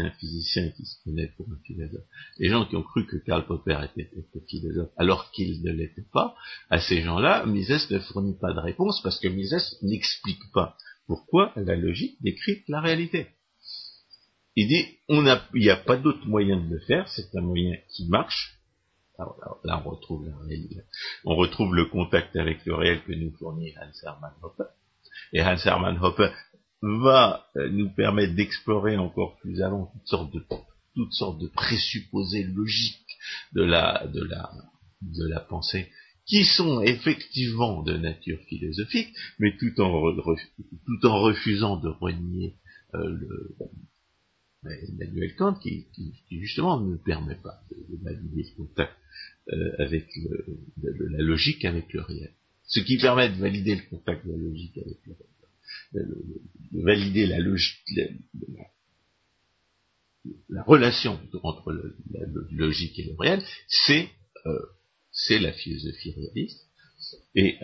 [0.00, 2.04] un physicien qui se prenait pour un philosophe.
[2.38, 6.06] Les gens qui ont cru que Karl Popper était, un philosophe alors qu'il ne l'était
[6.12, 6.34] pas,
[6.70, 11.52] à ces gens-là, Mises ne fournit pas de réponse parce que Mises n'explique pas pourquoi
[11.56, 13.28] la logique décrit la réalité.
[14.56, 17.76] Il dit, on il n'y a pas d'autre moyen de le faire, c'est un moyen
[17.90, 18.58] qui marche.
[19.18, 20.32] Alors, là, on retrouve la.
[21.24, 24.62] On retrouve le contact avec le réel que nous fournit Hans Hermann Hoppe.
[25.32, 26.22] Et Hans Hermann Hoppe
[26.82, 30.44] va euh, nous permettre d'explorer encore plus avant toutes sortes de
[30.94, 33.18] toutes sortes de présupposés logiques
[33.52, 34.50] de la de la
[35.02, 35.88] de la pensée
[36.28, 42.54] qui sont effectivement de nature philosophique, mais tout en, tout en refusant de renier
[42.94, 43.56] euh, le,
[44.92, 48.92] Emmanuel Kant, qui, qui, qui, justement ne permet pas de, de valider le contact
[49.50, 52.32] euh, avec le, de, la logique avec le réel.
[52.64, 55.30] Ce qui permet de valider le contact de la logique avec le réel
[55.92, 56.04] de,
[56.72, 57.78] valider la logique,
[60.48, 64.08] la, relation entre la, logique et le réel, c'est
[64.46, 64.58] euh,
[65.10, 66.60] c'est la philosophie réaliste.
[67.34, 67.56] Et,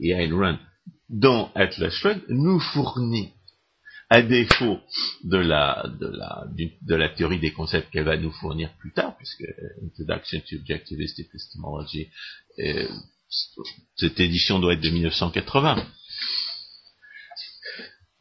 [0.00, 0.58] et, Ayn Rand,
[1.08, 3.32] dans Atlas Shrugged, nous fournit,
[4.10, 4.78] à défaut
[5.24, 6.46] de la, de la,
[6.82, 9.44] de la théorie des concepts qu'elle va nous fournir plus tard, puisque
[9.82, 12.08] Introduction to Objectivist Epistemology,
[12.58, 12.88] euh,
[13.96, 15.86] cette édition doit être de 1980,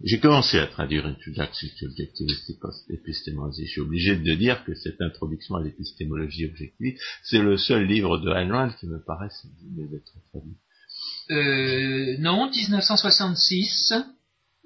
[0.04, 2.58] j'ai commencé à traduire Introduction to Objectivity
[2.90, 3.66] Epistemology.
[3.66, 8.18] Je suis obligé de dire que cette introduction à l'épistémologie objective, c'est le seul livre
[8.18, 10.58] de Rand qui me paraisse d'être traduit.
[11.32, 13.94] Euh, non, 1966.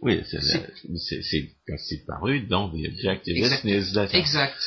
[0.02, 4.18] Oui, c'est paru dans The Objectivist Newsletter.
[4.18, 4.58] Exact.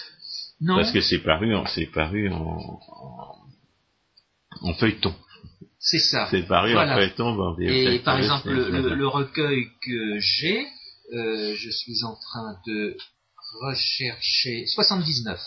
[0.61, 0.76] Non.
[0.76, 1.52] Parce que c'est paru,
[1.92, 2.78] paru en,
[4.61, 5.14] en feuilleton.
[5.80, 6.26] C'est ça.
[6.26, 10.66] Feuilleton dans des Et par exemple, le, le, recueil que j'ai,
[11.14, 12.96] euh, je suis en train de
[13.62, 15.40] rechercher 79.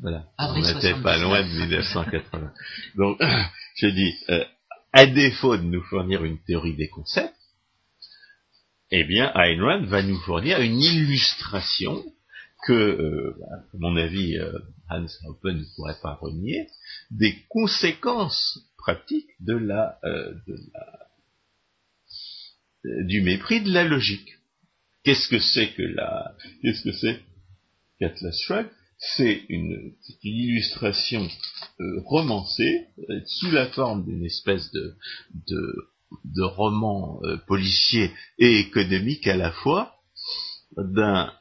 [0.00, 0.24] Voilà.
[0.38, 2.52] Avril On n'était pas loin de 1980.
[2.96, 3.18] Donc,
[3.76, 4.44] je dis, euh,
[4.94, 7.34] à défaut de nous fournir une théorie des concepts,
[8.90, 12.02] eh bien, Ayn Rand va nous fournir une illustration
[12.66, 16.66] que, euh, à mon avis, euh, Hans Hoppe ne pourrait pas renier,
[17.10, 21.00] des conséquences pratique de la, euh, de la
[22.86, 24.38] euh, du mépris de la logique.
[25.04, 27.20] Qu'est-ce que c'est que la qu'est-ce que c'est
[27.98, 28.70] qu'Atlas Shrugged?
[29.16, 31.26] C'est une, illustration
[31.80, 34.94] euh, romancée euh, sous la forme d'une espèce de,
[35.48, 35.74] de,
[36.24, 39.94] de roman policier et économique à la fois
[40.76, 41.32] d'un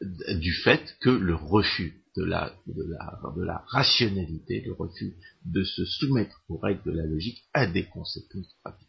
[0.00, 5.64] du fait que le refus de la, de la, de la rationalité, le refus de
[5.64, 8.88] se soumettre aux règles de la logique à des conséquences pratiques.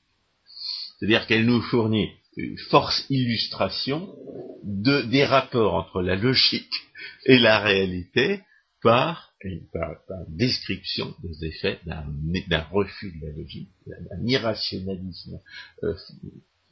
[0.98, 4.16] C'est-à-dire qu'elle nous fournit une force illustration
[4.64, 6.74] de, des rapports entre la logique
[7.26, 8.42] et la réalité
[8.82, 9.66] par une,
[10.30, 15.40] description des effets d'un refus de la logique, d'un irrationalisme
[15.84, 15.96] euh,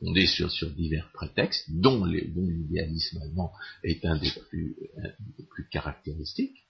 [0.04, 3.52] fondé sur, sur divers prétextes, dont l'idéalisme allemand
[3.84, 4.76] est un des plus,
[5.72, 6.64] caractéristiques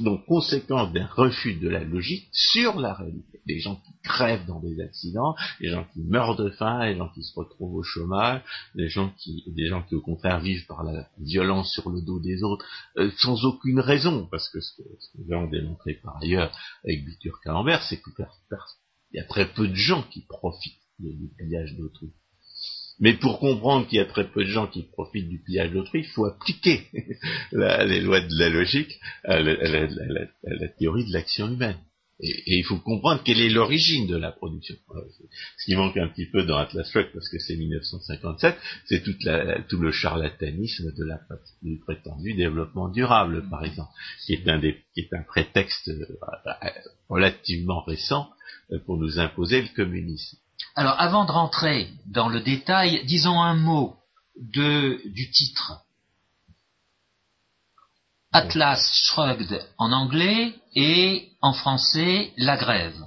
[0.00, 3.40] donc conséquence d'un refus de la logique sur la réalité.
[3.46, 7.08] Des gens qui crèvent dans des accidents, des gens qui meurent de faim, des gens
[7.14, 8.42] qui se retrouvent au chômage,
[8.74, 9.44] des gens qui,
[9.92, 12.64] au contraire vivent par la violence sur le dos des autres,
[12.98, 14.82] euh, sans aucune raison, parce que ce que,
[15.18, 18.00] nous avons démontré par ailleurs avec Bitur Calambert, c'est
[19.08, 22.10] qu'il y a très peu de gens qui profitent du pillage d'autrui.
[23.00, 26.00] Mais pour comprendre qu'il y a très peu de gens qui profitent du pillage d'autrui,
[26.00, 26.88] il faut appliquer
[27.52, 31.78] les lois de la logique à la, théorie de l'action humaine.
[32.20, 34.74] Et, il faut comprendre quelle est l'origine de la production.
[35.56, 39.80] Ce qui manque un petit peu dans Atlas Shrugged, parce que c'est 1957, c'est tout
[39.80, 41.20] le charlatanisme de la,
[41.62, 43.90] du prétendu développement durable, par exemple,
[44.26, 46.18] qui est un, prétexte euh,
[47.08, 48.30] relativement récent
[48.72, 50.38] euh, pour nous imposer le communisme.
[50.74, 53.94] Alors, avant de rentrer dans le détail, disons un mot
[54.36, 55.84] du titre.
[58.32, 63.00] Atlas Shrugged en anglais et en français La Grève.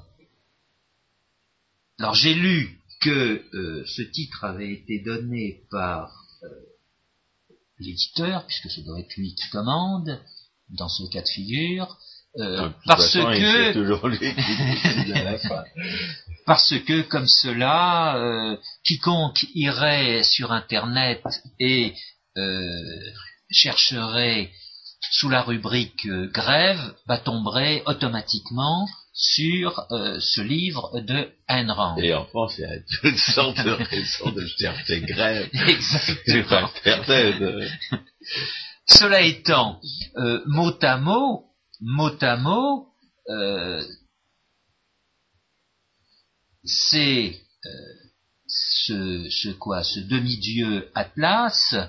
[1.99, 6.11] Alors j'ai lu que euh, ce titre avait été donné par
[6.43, 6.47] euh,
[7.79, 10.19] l'éditeur, puisque ce doit être lui qui commande,
[10.69, 11.97] dans ce cas de figure,
[12.37, 13.73] euh, parce que
[16.45, 18.55] parce que comme cela, euh,
[18.85, 21.21] quiconque irait sur Internet
[21.59, 21.93] et
[22.37, 23.11] euh,
[23.49, 24.49] chercherait
[25.09, 31.97] sous la rubrique grève, bah, tomberait automatiquement sur ce livre de Ayn Rand.
[31.97, 35.49] Et en France, il y a toutes sortes de raisons de chercher grève.
[35.67, 36.69] Exactement.
[38.85, 39.79] Cela étant,
[40.45, 41.45] mot à mot,
[41.81, 42.91] mot à mot,
[43.29, 43.83] euh,
[46.63, 47.35] c'est
[47.65, 47.69] euh,
[48.47, 51.85] ce, ce, quoi, ce demi-dieu Atlas euh,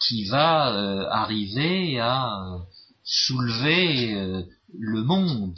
[0.00, 2.58] qui va arriver à
[3.04, 4.44] soulever
[4.78, 5.56] le monde.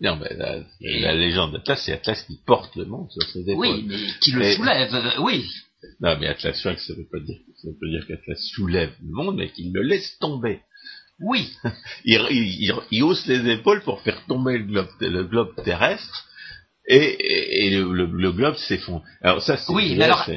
[0.00, 0.36] Non, mais
[0.80, 3.56] la, légende d'Atlas, c'est Atlas qui porte le monde sur ses épaules.
[3.56, 5.46] Oui, mais qui le soulève, oui.
[6.00, 9.12] Non, mais Atlas, ça ne veut pas dire, ça veut pas dire qu'Atlas soulève le
[9.12, 10.60] monde, mais qu'il le laisse tomber.
[11.18, 11.50] Oui.
[12.04, 16.28] il, hausse les épaules pour faire tomber le globe, terrestre.
[16.88, 19.02] Et, le, globe s'effondre.
[19.20, 19.96] Alors ça, c'est oui,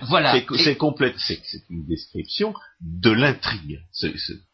[0.09, 3.81] voilà, c'est complète, c'est une description de l'intrigue.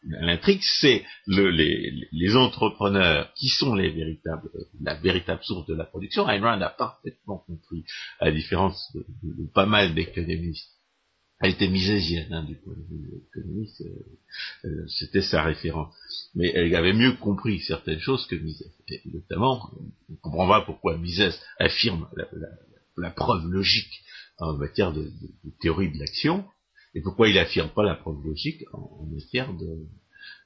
[0.02, 4.50] L'intrigue, c'est les, entrepreneurs qui sont les véritables,
[4.82, 6.28] la véritable source de la production.
[6.28, 7.84] Ayn Rand a parfaitement compris,
[8.20, 10.75] à la différence de pas mal d'économistes
[11.40, 15.94] elle était misésienne hein, du point de vue économique, euh, euh, c'était sa référence.
[16.34, 18.64] Mais elle avait mieux compris certaines choses que Mises.
[19.12, 19.70] Notamment,
[20.08, 22.08] on comprend pas pourquoi Mises affirme
[22.96, 24.02] la, preuve logique
[24.38, 25.12] en matière de,
[25.60, 26.44] théorie de l'action,
[26.94, 29.86] et pourquoi il n'affirme pas la preuve logique en, matière de,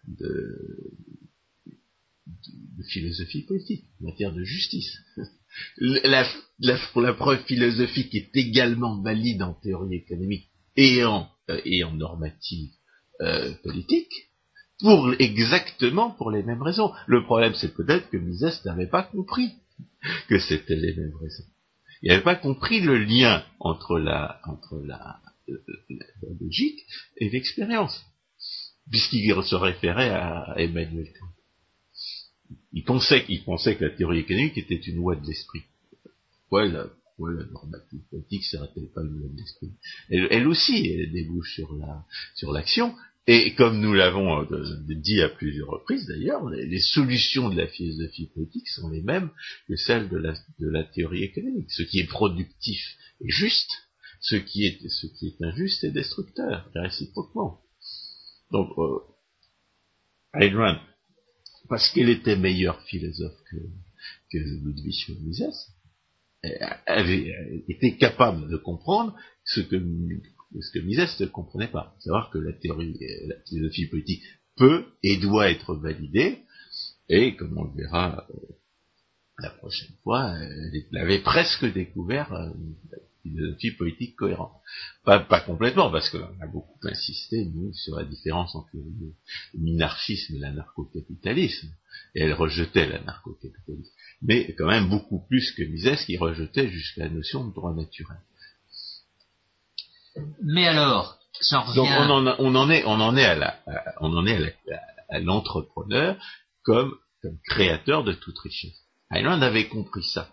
[0.09, 0.91] de,
[2.89, 4.99] philosophie politique, en matière de justice.
[5.79, 12.71] La preuve philosophique est également valide en théorie économique et en, euh, et normative
[13.21, 14.13] euh, politique,
[14.79, 16.93] pour exactement pour les mêmes raisons.
[17.07, 19.53] Le problème, c'est peut-être que Mises n'avait pas compris
[20.29, 21.45] que c'était les mêmes raisons.
[22.03, 25.21] Il n'avait pas compris le lien entre la, entre la,
[26.41, 26.81] logique
[27.19, 28.05] et l'expérience,
[28.91, 31.27] puisqu'il se référait à Emmanuel Kant.
[32.73, 35.63] Il pensait, qu'il pensait que la théorie économique était une loi de l'esprit.
[37.21, 39.71] Voilà la normative politique serait-elle pas le même d'esprit
[40.09, 42.03] elle, aussi, elle débouche sur la
[42.35, 42.95] sur l'action.
[43.27, 48.31] Et comme nous l'avons euh, dit à plusieurs reprises d'ailleurs, les, solutions de la philosophie
[48.35, 49.31] politique sont les mêmes
[49.69, 51.71] que celles de la, de la théorie économique.
[51.71, 52.81] Ce qui est productif
[53.21, 53.71] est juste,
[54.23, 57.61] ce qui est, ce qui est injuste est destructeur, réciproquement.
[58.51, 59.01] Donc, euh,
[61.69, 63.57] parce qu'elle était meilleure philosophe que,
[64.33, 65.71] que Ludwig Mises,
[66.87, 69.77] avait été capable de comprendre ce que,
[70.59, 71.95] ce que Mises ne comprenait pas.
[72.01, 74.23] Savoir que la théorie, la philosophie politique
[74.57, 76.39] peut et doit être validée,
[77.09, 78.37] et comme on le verra euh,
[79.39, 82.77] la prochaine fois, elle avait presque découvert euh, une
[83.23, 84.53] philosophie politique cohérente.
[85.05, 89.15] Pas, pas complètement, parce qu'on a beaucoup insisté, nous, sur la différence entre le
[89.59, 91.69] minarchisme et l'anarcho-capitalisme,
[92.15, 97.11] et elle rejetait l'anarcho-capitalisme mais quand même beaucoup plus que Mises qui rejetait jusqu'à la
[97.11, 98.19] notion de droit naturel.
[100.43, 101.19] Mais alors,
[101.75, 103.59] Donc on en, on en, est, on en est à la,
[104.01, 104.57] on en est
[105.09, 106.17] à l'entrepreneur
[106.63, 108.85] comme, comme créateur de toute richesse.
[109.11, 110.29] Heinlein avait compris ça.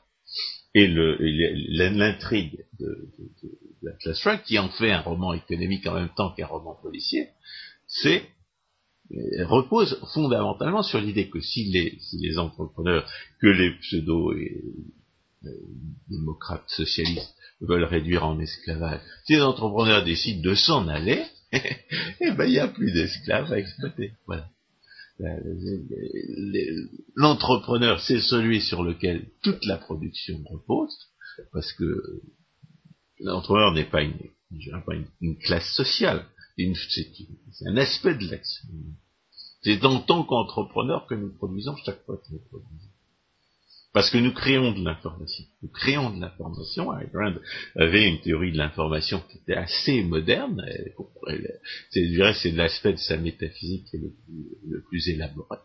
[0.76, 6.14] Et l'intrigue de, de, de, Atlas Shrugged, qui en fait un roman économique en même
[6.16, 7.30] temps qu'un roman policier,
[7.88, 8.30] c'est
[9.46, 13.10] repose fondamentalement sur l'idée que si les, si les entrepreneurs,
[13.42, 14.62] que les pseudo et,
[15.46, 15.50] euh,
[16.10, 22.46] démocrates socialistes veulent réduire en esclavage, si les entrepreneurs décident de s'en aller, eh ben
[22.46, 24.12] il n'y a plus d'esclaves à exploiter.
[24.26, 24.50] Voilà.
[27.16, 30.96] L'entrepreneur, c'est celui sur lequel toute la production repose,
[31.52, 32.22] parce que
[33.20, 34.14] l'entrepreneur n'est pas une,
[35.22, 36.26] une, classe sociale,
[36.58, 38.70] c'est un aspect de l'action.
[39.62, 42.90] C'est en tant qu'entrepreneur que nous produisons chaque fois que nous produisons.
[43.94, 45.46] Parce que nous créons de l'information.
[45.64, 46.92] Nous créons de l'information.
[47.14, 47.34] Grant
[47.76, 50.64] avait une théorie de l'information qui était assez moderne.
[51.90, 54.02] C'est, c'est l'aspect de sa métaphysique qui est
[54.68, 55.58] le plus, élaboré.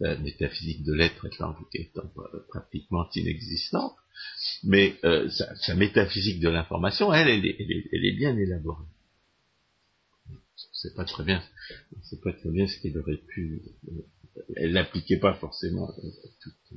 [0.00, 2.12] La métaphysique de l'être étant, étant
[2.48, 3.94] pratiquement inexistante.
[4.64, 8.84] Mais euh, sa, métaphysique de l'information, elle, elle est, bien élaborée.
[10.82, 11.42] C'est pas très bien,
[12.02, 13.62] c'est pas très bien ce qu'elle aurait pu.
[13.88, 13.92] Euh,
[14.56, 15.94] elle n'appliquait pas forcément à
[16.42, 16.76] tout,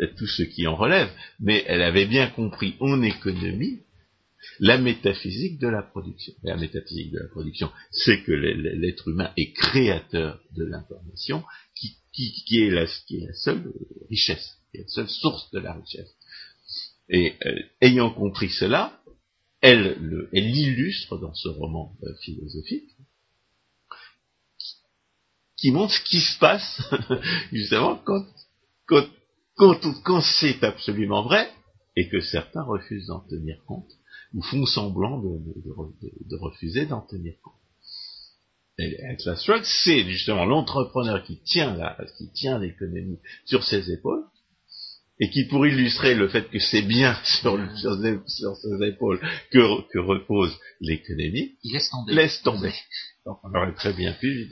[0.00, 3.80] à tout ce qui en relève, mais elle avait bien compris en économie
[4.60, 6.32] la métaphysique de la production.
[6.44, 11.42] la métaphysique de la production, c'est que l'être humain est créateur de l'information,
[11.74, 13.72] qui, qui, est la, qui, est la, seule
[14.08, 16.14] richesse, qui est la seule source de la richesse.
[17.08, 19.00] Et euh, ayant compris cela,
[19.60, 22.90] elle, l'illustre dans ce roman euh, philosophique,
[25.56, 26.82] qui montre ce qui se passe
[27.52, 28.24] justement quand
[28.86, 29.08] quand,
[30.04, 31.48] quand, c'est absolument vrai,
[31.96, 33.90] et que certains refusent d'en tenir compte,
[34.34, 35.38] ou font semblant de,
[36.28, 37.54] de, refuser d'en tenir compte.
[38.78, 44.24] Et Atlas Shrugged, c'est justement l'entrepreneur qui tient la, qui tient l'économie sur ses épaules,
[45.18, 49.98] et qui, pour illustrer le fait que c'est bien sur, sur, ses épaules que, que
[49.98, 52.14] repose l'économie, laisse tomber.
[52.14, 52.74] Laisse tomber.
[53.26, 54.48] on aurait très bien pu,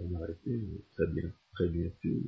[0.00, 0.60] on aurait pu
[0.96, 2.22] très bien très bien pu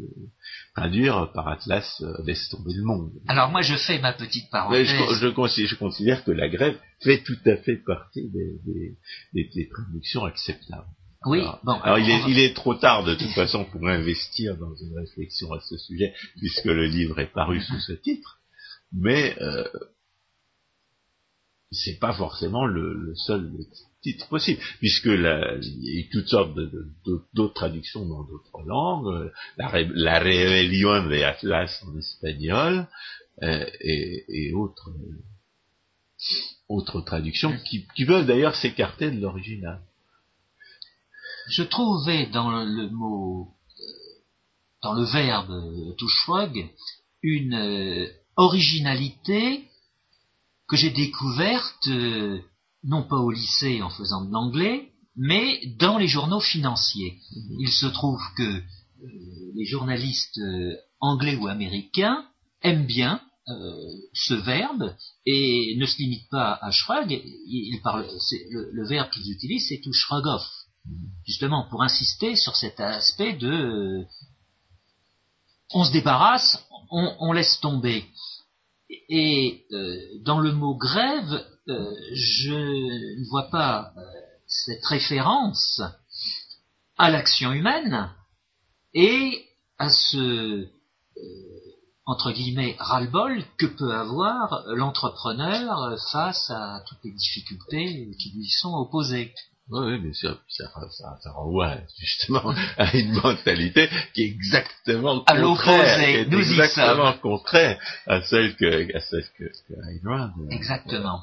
[0.74, 3.12] traduire par Atlas euh, laisse tomber le monde.
[3.28, 4.88] Alors moi je fais ma petite parenthèse.
[4.88, 10.86] Je, considère, que la grève fait tout à fait partie des, traductions acceptables.
[11.26, 11.72] Oui, alors, bon.
[11.82, 15.52] Alors, il, est, il, est, trop tard de toute façon pour investir dans une réflexion
[15.52, 18.40] à ce sujet, puisque le livre est paru sous ce titre,
[18.92, 19.64] mais euh,
[21.70, 23.50] c'est pas forcément le, le seul
[24.02, 26.58] titre possible, puisque la, il y a toutes sortes
[27.34, 32.86] d'autres traductions dans d'autres langues, la, la Rebellion de Atlas en espagnol,
[33.42, 34.90] euh, et, et, autres,
[36.68, 39.80] autres traductions qui, qui peuvent d'ailleurs s'écarter de l'original.
[41.48, 43.82] Je trouvais dans le mot, euh,
[44.82, 46.68] dans le verbe to shrug,
[47.22, 49.68] une euh, originalité
[50.68, 52.40] que j'ai découverte euh,
[52.84, 57.18] non pas au lycée en faisant de l'anglais, mais dans les journaux financiers.
[57.34, 57.56] Mhm.
[57.60, 58.62] Il se trouve que euh,
[59.54, 62.24] les journalistes euh, anglais ou américains
[62.62, 63.72] aiment bien euh,
[64.14, 64.94] ce verbe
[65.26, 67.20] et ne se limitent pas à shrug.
[67.82, 68.06] Parlent,
[68.50, 70.46] le, le, verbe qu'ils utilisent, c'est to shrug off.
[71.24, 74.04] Justement pour insister sur cet aspect de
[75.74, 78.04] on se débarrasse, on, laisse tomber.
[79.08, 79.64] Et
[80.24, 82.54] dans le mot grève, euh, je
[83.20, 84.00] ne vois pas euh,
[84.48, 85.80] cette référence
[86.98, 88.10] à l'action humaine
[88.94, 89.44] et
[89.78, 90.68] à ce euh,
[92.04, 98.74] entre guillemets ras-le-bol que peut avoir l'entrepreneur face à toutes les difficultés qui lui sont
[98.74, 99.32] opposées.
[99.72, 100.64] Oui, mais ça, ça,
[101.22, 108.20] ça, renvoie justement à une mentalité qui est exactement à contraire, nous exactement contraire à
[108.22, 111.20] celle que, à celle que, que Ayn exactement.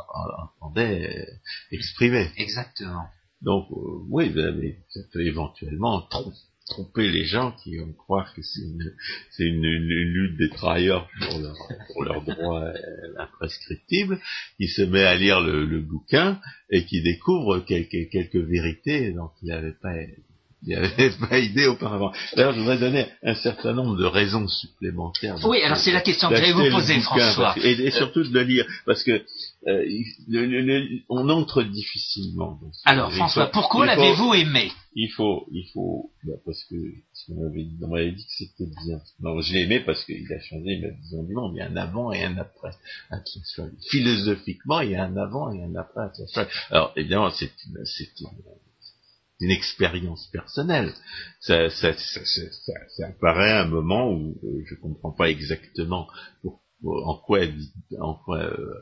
[0.61, 1.27] entendait
[1.71, 2.31] exprimer.
[2.37, 3.05] Exactement.
[3.41, 6.07] Donc, euh, oui, mais ça peut éventuellement
[6.69, 11.57] tromper les gens qui vont croire que c'est une, lutte des travailleurs pour leur,
[11.93, 12.71] pour leurs droits
[13.17, 14.19] imprescriptibles,
[14.57, 16.39] qui se met à lire le, bouquin
[16.69, 19.95] et qui découvre quelques, quelques vérités dont il n'avait pas
[20.67, 22.11] n'y avait pas idée auparavant.
[22.35, 25.37] D'ailleurs, je voudrais donner un certain nombre de raisons supplémentaires.
[25.45, 27.55] Oui, alors c'est la question que j'allais vous poser, François.
[27.63, 29.23] et, surtout de le lire, parce que
[29.67, 29.83] euh,
[31.09, 32.59] on entre difficilement.
[32.61, 34.71] Dans alors, François, pourquoi l'avez-vous aimé?
[34.95, 36.75] Il faut, il faut, bah, parce que
[37.29, 38.99] on m'avait dit que c'était bien.
[39.19, 41.53] Non, je l'ai aimé parce qu'il a changé ma vision du monde.
[41.55, 42.71] Il y a un avant et un après.
[43.89, 46.09] Philosophiquement, il y a un avant et un après.
[46.71, 47.85] Alors, évidemment, c'est une,
[49.39, 50.93] d'une expérience personnelle.
[51.39, 56.07] Ça, ça, ça, ça, apparaît à un moment où euh, je comprends pas exactement
[56.83, 57.39] en quoi,
[57.99, 58.73] en quoi euh,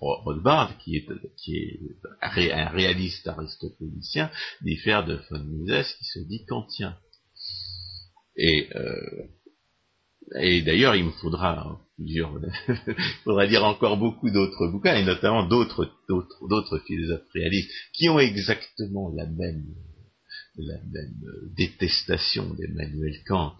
[0.00, 4.30] Rothbard, qui est, qui est un réaliste aristotélicien,
[4.62, 6.96] diffère de von Mises qui se dit kantien.
[8.36, 9.26] Et, euh,
[10.40, 12.32] et d'ailleurs, il me faudra plusieurs,
[12.68, 12.94] il
[13.24, 15.92] faudra lire encore beaucoup d'autres bouquins, et notamment d'autres,
[16.86, 19.64] philosophes réalistes qui ont exactement la même,
[20.56, 21.14] même
[21.56, 23.54] détestation d'Emmanuel Kant,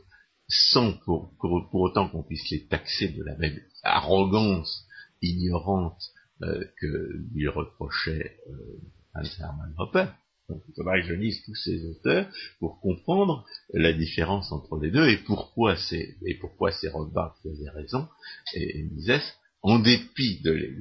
[0.49, 1.33] sans pour
[1.73, 4.87] autant qu'on puisse les taxer de la même arrogance
[5.23, 6.03] ignorante
[6.43, 8.81] euh, que lui reprochait euh,
[9.15, 10.09] Hans Hermann Hoppe.
[10.49, 15.09] Donc, il que je lise tous ces auteurs pour comprendre la différence entre les deux
[15.09, 18.07] et pourquoi c'est et pourquoi c'est Rothbard qui avait raison
[18.55, 19.23] et, et Mises,
[19.63, 20.77] en dépit de,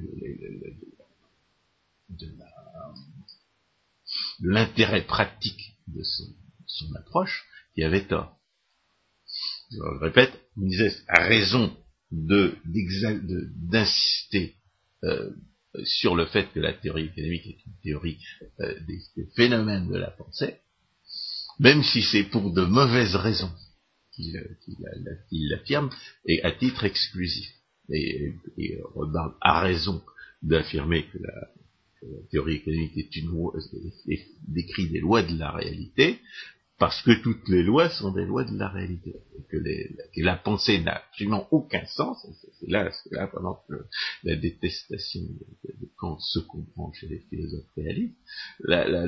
[4.40, 6.02] l'intérêt pratique de
[6.66, 8.38] son, approche, qui avait tort.
[9.70, 11.74] Je répète, Mises a raison
[12.10, 12.54] de
[13.70, 14.56] d'insister
[15.04, 15.30] euh,
[15.84, 18.18] sur le fait que la théorie économique est une théorie
[18.60, 19.00] euh, des,
[19.36, 20.56] phénomènes de la pensée,
[21.58, 23.50] même si c'est pour de mauvaises raisons
[24.12, 24.40] qu'il
[25.50, 25.90] l'affirme,
[26.26, 27.48] et à titre exclusif.
[27.90, 28.78] Et, et
[29.40, 30.02] a raison
[30.42, 31.48] d'affirmer que la,
[32.30, 33.30] théorie économique est une,
[34.48, 36.18] décrit des lois de la réalité,
[36.78, 40.80] parce que toutes les lois sont des lois de la réalité, et que, la pensée
[40.80, 42.26] n'a absolument aucun sens,
[42.58, 43.74] c'est là, là pendant que
[44.24, 48.16] la détestation de, Kant se comprend chez les philosophes réalistes,
[48.60, 49.06] la,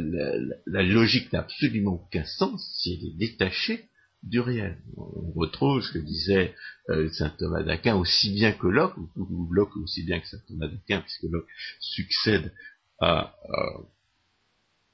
[0.83, 3.89] logique n'a absolument aucun sens si elle est détachée
[4.23, 4.79] du réel.
[4.97, 6.55] On retrouve ce que disait
[6.89, 10.69] euh, saint Thomas d'Aquin aussi bien que Locke, ou, Locke aussi bien que saint Thomas
[10.69, 11.49] d'Aquin, puisque Locke
[11.81, 12.53] succède
[13.01, 13.37] à,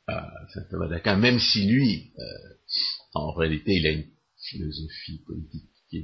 [0.09, 2.25] saint Thomas d'Aquin, même si lui, euh,
[3.15, 5.99] en réalité, il a une philosophie politique qui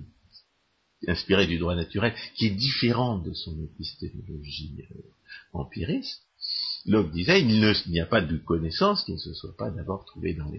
[1.03, 5.01] est inspirée du droit naturel, qui est différente de son épistémologie euh,
[5.53, 6.22] empiriste.
[6.86, 10.34] Locke disait, il n'y a pas de connaissance qui ne se soit pas d'abord trouvée
[10.34, 10.51] dans.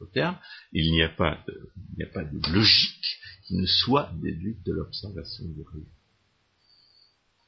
[0.00, 0.38] En terme,
[0.72, 4.72] il n'y a pas de, il a pas de logique qui ne soit déduite de
[4.72, 5.86] l'observation du réel.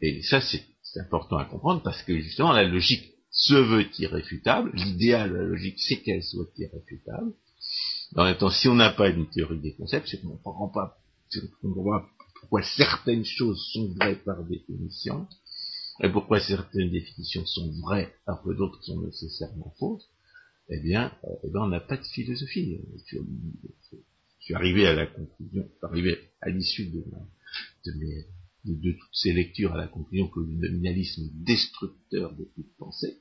[0.00, 0.64] Et ça, c'est
[1.00, 4.72] important à comprendre parce que justement, la logique se veut irréfutable.
[4.74, 7.32] L'idéal de la logique, c'est qu'elle soit irréfutable.
[8.16, 10.68] En même temps, si on n'a pas une théorie des concepts, c'est qu'on ne comprend
[10.68, 10.98] pas,
[12.40, 15.28] pourquoi certaines choses sont vraies par définition,
[16.02, 20.08] et pourquoi certaines définitions sont vraies alors que d'autres sont nécessairement fausses.
[20.70, 22.80] Eh bien, euh, eh ben, on n'a pas de philosophie.
[23.06, 23.18] Je,
[24.38, 27.04] suis arrivé à la conclusion, arrivé à l'issue de,
[27.84, 28.26] de, mes,
[28.64, 33.18] de, toutes ces lectures à la conclusion que le nominalisme est destructeur de toute pensée,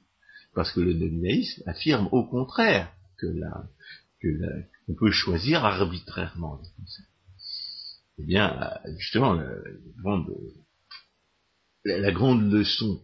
[0.54, 3.70] parce que le nominalisme affirme au contraire que la,
[4.22, 4.28] que
[4.86, 7.08] qu'on peut choisir arbitrairement les concepts.
[8.20, 9.50] Eh bien, justement, la,
[10.02, 10.28] grande,
[11.86, 13.02] la, grande leçon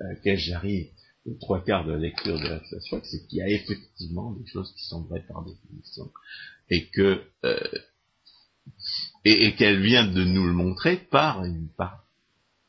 [0.00, 0.88] à laquelle j'arrive
[1.24, 2.62] aux trois quarts de la lecture de la
[3.02, 6.12] c'est qu'il y a effectivement des choses qui sont vraies par définition,
[6.70, 7.58] et que euh,
[9.26, 12.04] et, qu'elle vient de nous le montrer par une par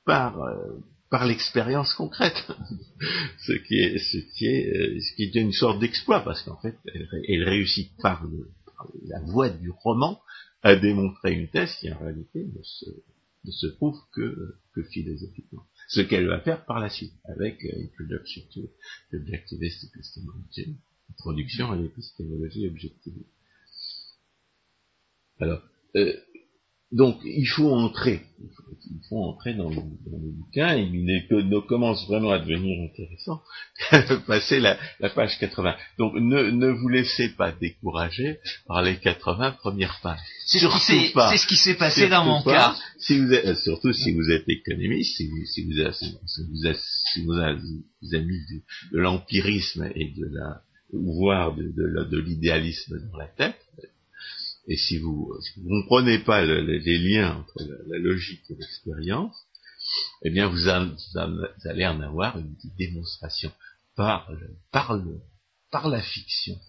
[0.06, 0.80] par euh,
[1.10, 2.48] par l'expérience concrète,
[3.46, 6.58] ce qui est ce qui est euh, ce qui est une sorte d'exploit parce qu'en
[6.58, 6.78] fait
[7.28, 8.26] elle, réussit par,
[9.06, 10.20] la voie du roman
[10.64, 12.90] à démontrer une thèse qui en réalité ne se,
[13.46, 15.64] ne se prouve que, que philosophiquement.
[15.88, 17.88] Ce qu'elle va faire par la suite avec euh,
[19.12, 20.76] l'objectivist epistemology,
[21.12, 23.14] introduction à l'épistémologie objective.
[25.40, 25.62] Alors,
[25.96, 26.14] euh,
[26.94, 32.08] donc, il faut entrer, il faut, entrer dans le, dans le, bouquin, et il commence
[32.08, 33.42] vraiment à devenir intéressant,
[34.26, 35.76] passer la, la, page 80.
[35.98, 40.20] Donc, ne, ne, vous laissez pas décourager par les 80 premières pages.
[40.46, 42.74] C'est ce qui s'est passé dans mon cas.
[43.00, 46.06] Si vous êtes, euh, surtout si vous êtes économiste, si vous, si vous, avez, si
[46.10, 47.60] vous, si vous, avez,
[48.02, 48.40] vous avez mis
[48.94, 50.62] de, l'empirisme et de la,
[50.94, 53.60] voire de, de l'idéalisme dans la tête,
[54.68, 59.36] et si vous ne comprenez pas les liens entre la, logique et l'expérience,
[60.24, 63.52] eh bien vous, allez en avoir une démonstration
[63.96, 64.30] par,
[64.72, 65.02] par,
[65.72, 66.60] par la fiction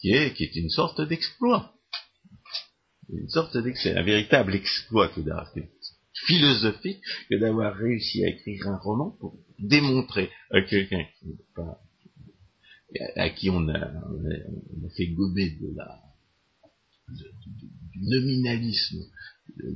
[0.00, 1.72] qui est, qui est une sorte d'exploit.
[3.08, 5.20] Une sorte d'exploit, un véritable exploit que
[6.26, 11.38] philosophique que d'avoir réussi à écrire un roman pour démontrer à quelqu'un qui
[13.14, 16.09] à qui on a, on a fait gober de la
[17.10, 19.04] du nominalisme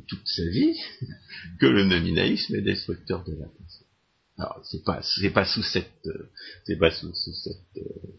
[0.09, 0.77] toute sa vie
[1.61, 3.87] que le nominalisme est destructeur de la pensée.
[4.37, 6.31] Alors c'est pas c'est pas sous cette euh,
[6.67, 8.19] c'est pas sous, cette euh,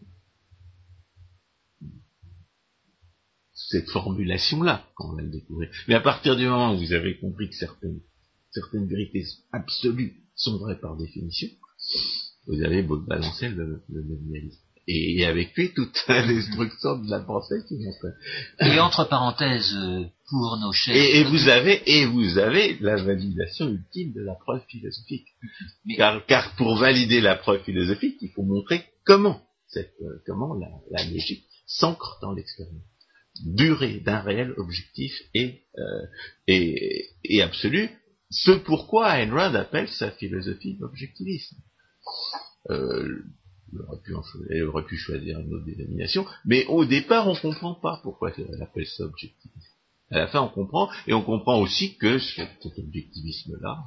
[3.52, 5.70] cette formulation là qu'on va le découvrir.
[5.88, 8.00] Mais à partir du moment où vous avez compris que certaines
[8.50, 11.48] certaines vérités absolues sont vraies par définition,
[12.46, 14.65] vous avez beau balancer le, le nominalisme.
[14.88, 18.66] Et avec lui toute la destruction de la pensée qui fait.
[18.66, 20.94] Et entre parenthèses, euh, pour nos chers...
[20.94, 25.26] Et, vous avez, et vous avez la validation ultime de la preuve philosophique.
[25.96, 30.68] Car, car pour valider la preuve philosophique, il faut montrer comment cette, euh, comment la,
[30.90, 32.84] la logique s'ancre dans l'expérience
[33.44, 36.06] durée d'un réel objectif et, euh,
[36.46, 37.90] et, et, absolu,
[38.30, 41.56] ce pourquoi Ayn Rand appelle sa philosophie l'objectivisme.
[42.70, 43.24] Euh,
[44.50, 48.62] elle aurait pu choisir une autre dénomination, mais au départ on comprend pas pourquoi elle
[48.62, 49.70] appelle ça objectivisme.
[50.10, 53.84] À la fin, on comprend, et on comprend aussi que cet objectivisme-là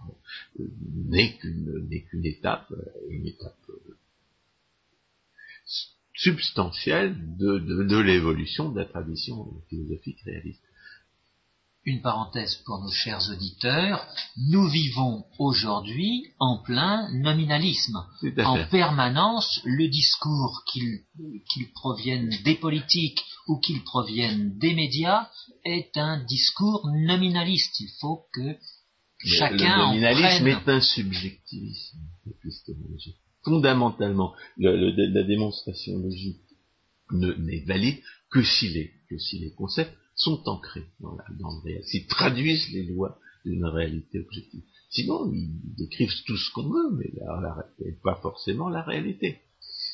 [0.59, 0.67] euh,
[1.07, 3.95] n'est qu'une étape, euh, une étape euh,
[6.13, 10.61] substantielle de, l'évolution de la tradition philosophique réaliste.
[11.89, 14.05] Une parenthèse pour nos chers auditeurs,
[14.37, 17.97] nous vivons aujourd'hui en plein nominalisme.
[18.45, 25.29] En permanence, le discours qu'il provienne des politiques ou qu'il provienne des médias
[25.65, 27.79] est un discours nominaliste.
[27.79, 28.55] Il faut que
[29.25, 31.97] chacun le nominalisme est un subjectivisme
[32.29, 36.43] épistémologique fondamentalement, la démonstration logique
[37.11, 37.97] n'est valide
[38.29, 42.83] que si les, que si les concepts sont ancrés dans, le réel, s'ils traduisent les
[42.83, 44.63] lois d'une réalité objective.
[44.89, 49.39] Sinon, ils décrivent tout ce qu'on veut, mais pas forcément la réalité.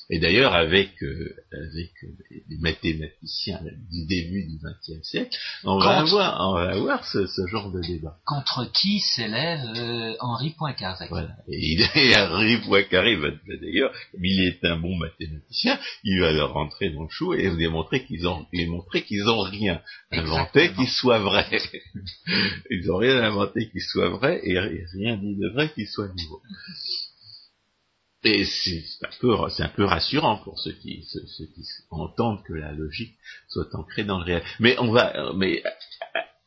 [0.09, 1.91] Et d'ailleurs, avec, euh, avec
[2.31, 3.59] les mathématiciens
[3.91, 7.81] du début du XXe siècle, on va avoir, on va avoir ce, ce, genre de
[7.81, 8.17] débat.
[8.25, 11.35] Contre qui s'élève euh, Henri Poincaré Voilà.
[11.47, 11.77] Et,
[12.17, 13.29] Henri Poincaré va
[13.61, 17.55] d'ailleurs, comme il est un bon mathématicien, il va leur rentrer dans le chou et
[17.55, 19.81] démontrer qu'ils ont, démontrer qu'ils ont rien
[20.11, 21.47] inventé qui soit vrai.
[22.69, 26.41] ils ont rien inventé qui soit vrai et rien dit de vrai qui soit nouveau.
[28.25, 32.71] Et c'est un, peu, un peu rassurant pour ceux qui, ceux, qui entendent que la
[32.73, 33.15] logique
[33.47, 34.43] soit ancrée dans le réel.
[34.59, 35.61] Mais on va, mais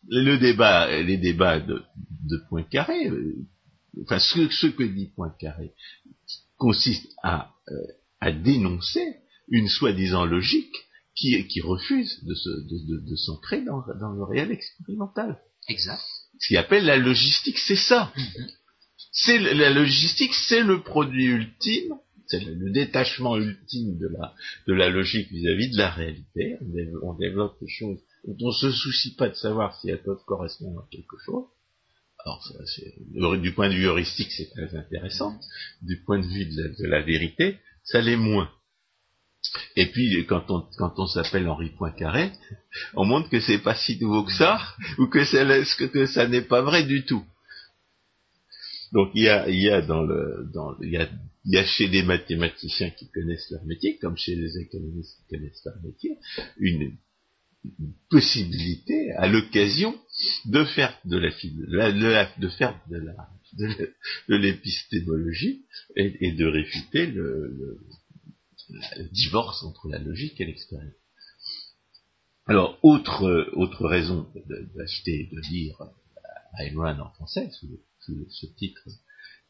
[0.08, 1.80] le débat, les débats de,
[2.24, 3.46] de Poincaré, euh,
[4.02, 5.72] enfin ce, ce, que dit Poincaré
[6.56, 7.74] consiste à, euh,
[8.20, 9.14] à dénoncer
[9.48, 10.74] une soi-disant logique
[11.14, 15.38] qui, qui refuse de, se, de, de, s'ancrer dans, dans le réel expérimental.
[15.68, 16.02] Exact.
[16.40, 18.12] Ce qu'il appelle la logistique, c'est ça.
[18.16, 18.57] Mm-hmm
[19.12, 21.94] c'est la logistique, c'est le produit ultime,
[22.26, 24.34] c'est le, détachement ultime de la,
[24.66, 26.56] de la logique vis-à-vis de la réalité.
[27.02, 30.80] On développe, des choses dont on se soucie pas de savoir si elles peuvent correspondre
[30.80, 31.44] à quelque chose.
[33.16, 35.38] Alors, du point de vue heuristique, c'est très intéressant.
[35.82, 38.50] Du point de vue de la, vérité, ça l'est moins.
[39.76, 42.32] Et puis, quand on, quand on s'appelle Henri Poincaré,
[42.94, 44.60] on montre que c'est pas si nouveau que ça,
[44.98, 47.24] ou que, que, que ça n'est pas vrai du tout.
[48.92, 51.08] Donc il y a, il y a dans le, dans, il y a,
[51.44, 55.36] il y a chez des mathématiciens qui connaissent leur métier, comme chez les économistes qui
[55.36, 56.18] connaissent leur métier,
[56.58, 56.96] une,
[58.08, 59.94] possibilité à l'occasion
[60.46, 61.28] de faire de la,
[61.92, 63.14] de, de faire de la
[64.28, 65.64] de l'épistémologie
[65.96, 70.94] et, et, de réfuter le, le, divorce entre la logique et l'expérience.
[72.46, 74.26] Alors, autre, autre raison
[74.74, 75.76] d'acheter, de lire
[76.58, 77.50] Ayn en français,
[78.30, 78.82] ce titre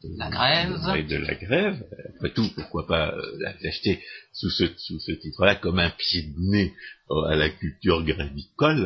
[0.03, 1.07] de la grève.
[1.09, 1.83] De, la grève.
[2.15, 3.21] Après tout, pourquoi pas euh,
[3.61, 3.99] l'acheter
[4.31, 6.73] sous ce, sous ce titre-là comme un pied de nez
[7.11, 8.85] euh, à la culture grévicole.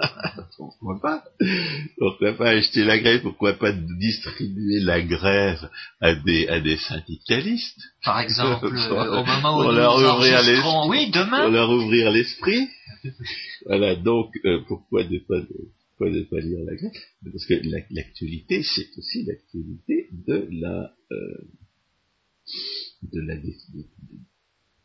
[0.00, 0.04] Euh,
[0.56, 1.24] pourquoi pas?
[1.96, 3.22] Pourquoi pas acheter la grève?
[3.22, 7.80] Pourquoi pas distribuer la grève à des, à des syndicalistes?
[8.02, 10.88] Par exemple, au moment où pour leur ouvrir l'esprit.
[10.88, 11.42] Oui, demain.
[11.42, 12.68] Pour leur ouvrir l'esprit.
[13.66, 14.32] voilà, donc
[14.66, 15.40] pourquoi ne pas
[15.98, 16.92] pourquoi ne pas lire la Grèce
[17.24, 17.54] Parce que
[17.90, 21.38] l'actualité, c'est aussi l'actualité de la, euh,
[23.02, 23.48] de la, de,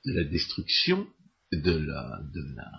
[0.05, 1.07] la destruction
[1.51, 2.72] de la, de la,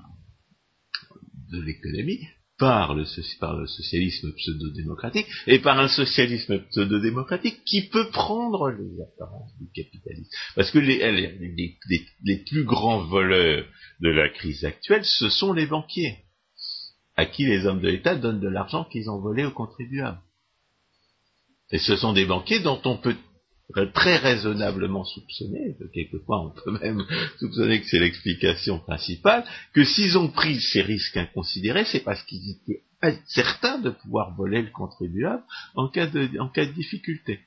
[1.53, 2.21] de l'économie
[2.59, 3.05] par le,
[3.39, 9.69] par le socialisme pseudo-démocratique et par un socialisme pseudo-démocratique qui peut prendre les apparences du
[9.71, 10.31] capitalisme.
[10.57, 13.65] Parce que les, les, les, les plus grands voleurs
[14.01, 16.24] de la crise actuelle, ce sont les banquiers
[17.17, 20.21] à qui les hommes de l'État donnent de l'argent qu'ils ont volé aux contribuables.
[21.71, 23.17] Et ce sont des banquiers dont on peut
[23.95, 27.03] très raisonnablement soupçonner, quelquefois on peut même
[27.39, 32.51] soupçonner que c'est l'explication principale, que s'ils ont pris ces risques inconsidérés, c'est parce qu'ils
[32.51, 32.83] étaient
[33.27, 35.43] certains de pouvoir voler le contribuable
[35.75, 37.41] en cas de, en cas de difficulté.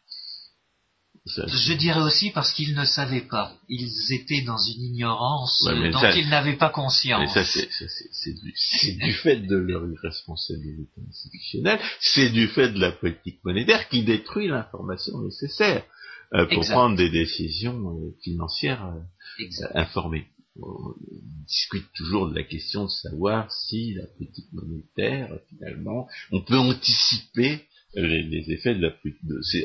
[1.27, 3.53] Je dirais aussi parce qu'ils ne savaient pas.
[3.69, 7.33] Ils étaient dans une ignorance Ouais, mais dont ça- ils n'avaient pas Mais conscience.
[7.33, 13.87] ça, c'est du, fait de leur irresponsabilité institutionnelle, c'est du fait de la politique monétaire
[13.89, 15.83] qui détruit l'information nécessaire
[16.33, 16.73] euh, pour Exact.
[16.73, 18.85] prendre des décisions euh, financières
[19.39, 20.27] euh, informées.
[20.59, 20.93] On
[21.47, 27.63] discute toujours de la question de savoir si la politique monétaire, finalement, on peut anticiper
[27.93, 28.93] les, effets de la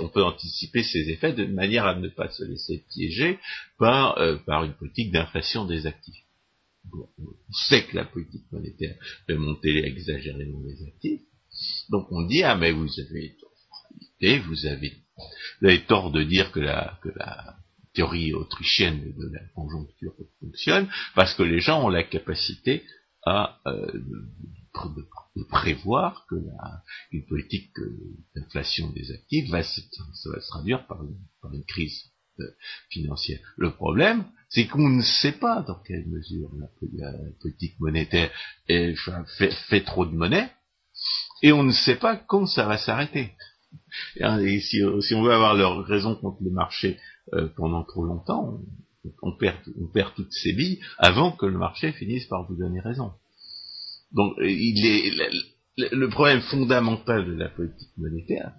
[0.00, 3.38] on peut anticiper ces effets de manière à ne pas se laisser piéger
[3.78, 6.24] par, euh, par une politique d'inflation des actifs.
[6.92, 8.96] On sait que la politique monétaire
[9.26, 11.20] fait monter exagérément les actifs,
[11.90, 13.52] donc on dit ah mais vous avez tort,
[14.46, 14.92] vous avez,
[15.60, 17.56] vous avez tort de dire que la, que la
[17.94, 22.82] théorie autrichienne de la conjoncture fonctionne parce que les gens ont la capacité
[23.24, 24.00] à euh,
[24.74, 27.96] de, prévoir que la, une politique euh,
[28.34, 32.10] d'inflation des actifs va se, ça va se traduire par une, par une crise
[32.40, 32.44] euh,
[32.90, 33.38] financière.
[33.56, 38.30] Le problème, c'est qu'on ne sait pas dans quelle mesure la, politique monétaire
[38.66, 40.50] fait, fait trop de monnaie,
[41.42, 43.32] et on ne sait pas quand ça va s'arrêter.
[44.16, 46.98] Et, hein, si, si on veut avoir leur raison contre le marché
[47.34, 48.60] euh, pendant trop longtemps,
[49.04, 52.56] on, on perd, on perd toutes ses billes avant que le marché finisse par vous
[52.56, 53.12] donner raison.
[54.12, 55.10] Donc, il est,
[55.76, 58.52] le, problème fondamental de la politique monétaire,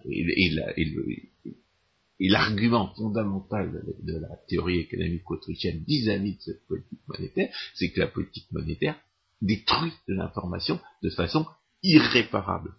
[2.20, 7.92] et l'argument fondamental de, de la théorie économique autrichienne vis-à-vis de cette politique monétaire, c'est
[7.92, 8.96] que la politique monétaire
[9.42, 11.46] détruit de l'information de façon
[11.84, 12.74] irréparable.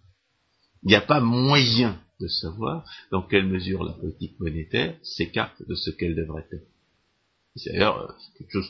[0.83, 5.75] Il n'y a pas moyen de savoir dans quelle mesure la politique monétaire s'écarte de
[5.75, 6.67] ce qu'elle devrait être.
[7.55, 8.69] C'est d'ailleurs quelque chose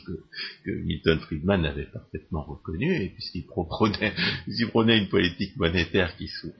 [0.64, 4.14] que, Milton Friedman avait parfaitement reconnu, et puisqu'il prônait
[4.46, 6.52] une politique monétaire qui soit,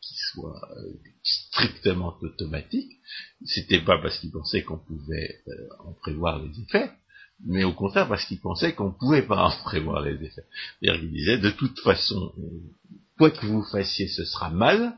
[0.00, 2.98] qui soit, euh, strictement automatique,
[3.44, 6.90] c'était pas parce qu'il pensait qu'on pouvait euh, en prévoir les effets,
[7.44, 10.44] mais au contraire parce qu'il pensait qu'on pouvait pas en prévoir les effets.
[10.80, 12.42] C'est-à-dire qu'il disait, de toute façon, euh,
[13.18, 14.96] quoi que vous fassiez, ce sera mal,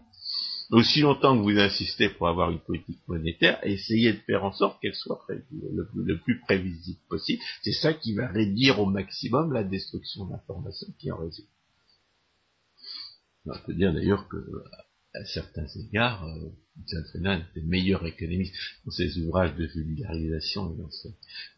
[0.70, 4.80] aussi longtemps que vous insistez pour avoir une politique monétaire, essayez de faire en sorte
[4.80, 7.42] qu'elle soit le plus prévisible possible.
[7.62, 11.48] C'est ça qui va réduire au maximum la destruction d'informations qui en résulte.
[13.46, 14.36] On peut dire d'ailleurs que,
[15.14, 16.50] à certains égards, euh,
[16.88, 18.54] John Friedman était le meilleur économiste
[18.84, 20.76] dans ses ouvrages de vulgarisation et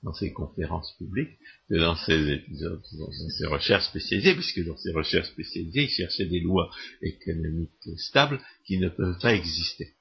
[0.03, 1.39] dans ses, conférences publiques
[1.69, 6.27] que dans ses épisodes, dans, ses recherches spécialisées, puisque dans ses recherches spécialisées, il cherchait
[6.27, 9.95] des lois économiques stables qui ne peuvent pas exister.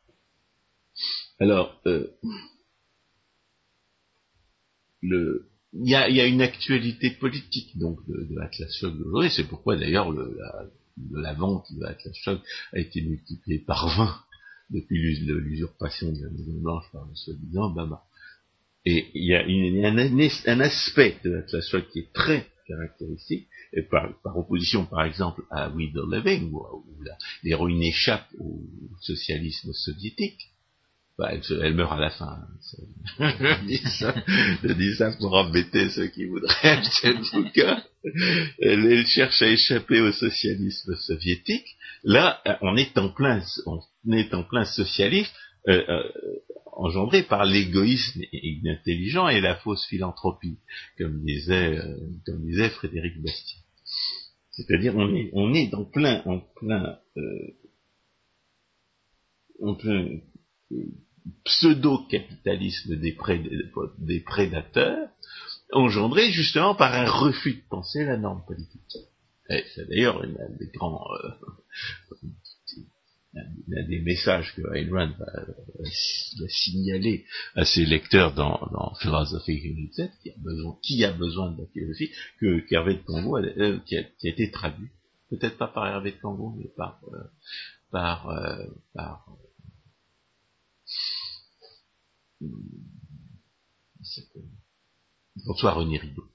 [1.40, 2.08] Alors, euh,
[5.02, 9.32] le, il y a, y a une actualité politique donc de, de Atlas Shop d'aujourd'hui.
[9.32, 10.66] C'est pourquoi d'ailleurs le- la,
[11.12, 12.40] la vente de Atlas Shop
[12.74, 14.16] a été multipliée par 20
[14.72, 18.04] depuis l'usurpation de la Maison Blanche par le soi-disant Obama.
[18.86, 24.16] Et il y a, un, aspect de l'Atlas Shrugged qui est très caractéristique, et par,
[24.24, 27.04] opposition par exemple à We the Living, où, où
[27.44, 28.62] l'héroïne échappe au
[29.02, 30.52] socialisme soviétique.
[31.18, 32.26] Bah, elle, meurt à la fin.
[32.26, 33.32] hein.
[33.40, 34.14] Je, dis ça,
[34.64, 37.82] je dis ça pour embêter ceux qui voudraient acheter le bouquin.
[38.60, 41.78] Elle, cherche à échapper au socialisme soviétique.
[42.04, 43.80] Là, on est en plein, on
[44.12, 45.32] est en plein socialisme
[45.70, 46.04] euh, euh,
[46.74, 48.22] engendré par l'égoïsme
[48.68, 50.60] intelligent et la fausse philanthropie,
[50.98, 53.60] comme disait, euh, comme disait Frédéric Bastiat.
[54.52, 57.54] C'est-à-dire, on est, on est en plein, en plein, euh,
[59.62, 60.08] en plein
[60.72, 60.76] euh,
[61.44, 63.50] pseudo-capitalisme des, pré-
[63.98, 65.10] des prédateurs,
[65.72, 68.98] engendré justement par un refus de penser la norme politique.
[69.48, 71.30] C'est d'ailleurs un des grands, euh,
[73.68, 79.92] l'un des messages que Ayn Rand va, signaler à ses lecteurs dans, dans Philosophy Unit
[80.22, 83.98] qui a besoin, qui a besoin de la philosophie, que qu'Hervé de Congo, euh, qui,
[83.98, 84.90] a, qui a été traduit,
[85.30, 87.18] peut-être pas par Hervé de Congo, mais par euh,
[87.92, 89.28] par euh, par
[92.42, 92.48] euh,
[95.44, 96.30] François René Rigaud.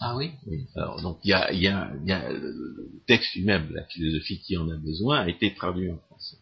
[0.00, 0.32] Ah oui?
[0.46, 0.66] Oui.
[0.74, 3.84] Alors donc il y a, il y a, il y a le texte lui-même, la
[3.84, 6.38] philosophie qui en a besoin, a été traduit en français.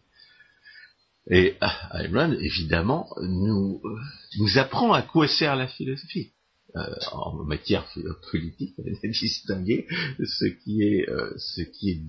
[1.29, 1.55] Et
[1.93, 3.99] Ayn Rand, évidemment, nous, euh,
[4.39, 6.31] nous apprend à quoi sert la philosophie.
[6.75, 7.87] Euh, en matière
[8.31, 9.85] politique, elle a distingué
[10.19, 12.01] ce qui est euh, ce qui est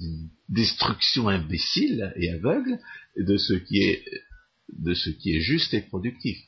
[0.49, 2.79] destruction imbécile et aveugle
[3.17, 4.03] de ce qui est
[4.71, 6.39] de ce qui est juste et productif.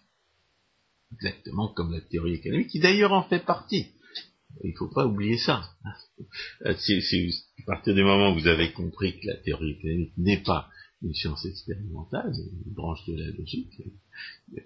[1.12, 3.86] Exactement comme la théorie économique, qui d'ailleurs en fait partie.
[4.64, 5.62] Il ne faut pas oublier ça.
[6.78, 7.28] C'est, c'est
[7.60, 10.68] à partir du moment où vous avez compris que la théorie économique n'est pas
[11.02, 13.82] une science expérimentale, une branche de la logique,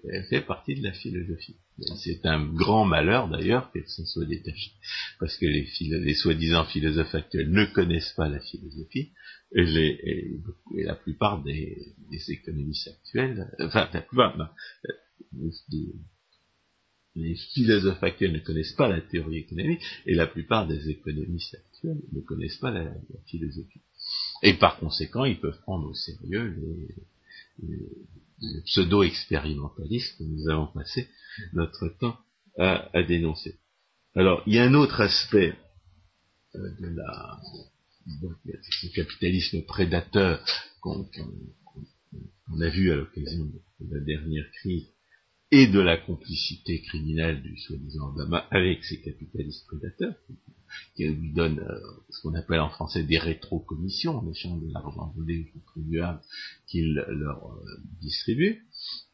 [0.09, 1.57] elle fait partie de la philosophie.
[1.97, 4.71] C'est un grand malheur d'ailleurs qu'elle s'en soit détachée,
[5.19, 9.11] parce que les, soi-disant philosophes actuels ne connaissent pas la philosophie,
[9.53, 10.39] et,
[10.85, 11.93] la plupart des,
[12.29, 14.47] économistes actuels, enfin la plupart, non,
[17.15, 22.01] les philosophes actuels ne connaissent pas la théorie économique, et la plupart des économistes actuels
[22.13, 22.93] ne connaissent pas la
[23.27, 23.81] philosophie.
[24.43, 26.95] Et par conséquent, ils peuvent prendre au sérieux les,
[28.65, 31.07] pseudo-expérimentalistes que nous avons passé
[31.53, 32.17] notre temps
[32.57, 33.59] à, dénoncer.
[34.15, 35.53] Alors, il y a un autre aspect
[36.55, 37.39] euh, de la
[38.95, 40.43] capitalisme prédateur
[40.81, 41.07] qu'on
[42.59, 43.45] a vu à l'occasion
[43.79, 44.87] de la dernière crise
[45.51, 50.15] et de la complicité criminelle du soi-disant Obama avec ces capitalistes prédateurs,
[50.95, 51.79] qui lui donnent euh,
[52.09, 56.21] ce qu'on appelle en français des rétrocommissions en échange de l'argent volé aux contribuables
[56.67, 58.65] qu'ils leur euh, distribuent.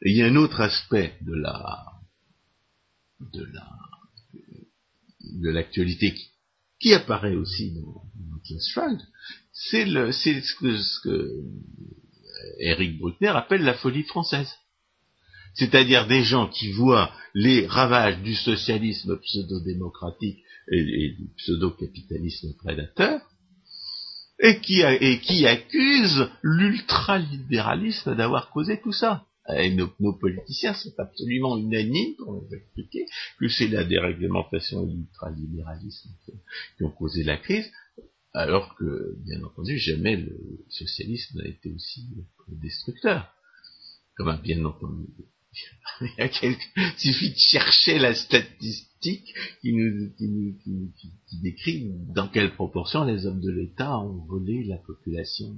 [0.04, 1.86] Et il y a un autre aspect de la
[3.20, 3.68] de la
[5.20, 6.14] de l'actualité
[6.80, 8.38] qui, apparaît aussi dans, dans
[9.52, 11.44] c'est le c'est ce que, ce que
[12.60, 14.48] Eric Bruckner appelle la folie française
[15.58, 23.22] c'est-à-dire des gens qui voient les ravages du socialisme pseudo-démocratique et, du pseudo-capitalisme prédateur,
[24.40, 29.26] et qui, et qui accusent l'ultralibéralisme d'avoir causé tout ça.
[29.56, 29.88] Et nos,
[30.20, 33.06] politiciens sont absolument unanimes pour nous expliquer
[33.40, 36.10] que c'est la déréglementation et l'ultralibéralisme
[36.78, 37.72] qui ont causé la crise,
[38.34, 40.38] alors que, bien entendu, jamais le
[40.70, 42.06] socialisme n'a été aussi
[42.50, 43.32] destructeur.
[44.18, 45.06] Comme bien entendu,
[46.20, 46.56] Il
[46.98, 53.52] suffit de chercher la statistique qui nous, qui, décrit dans quelle proportion les hommes de
[53.52, 55.56] l'État ont volé la population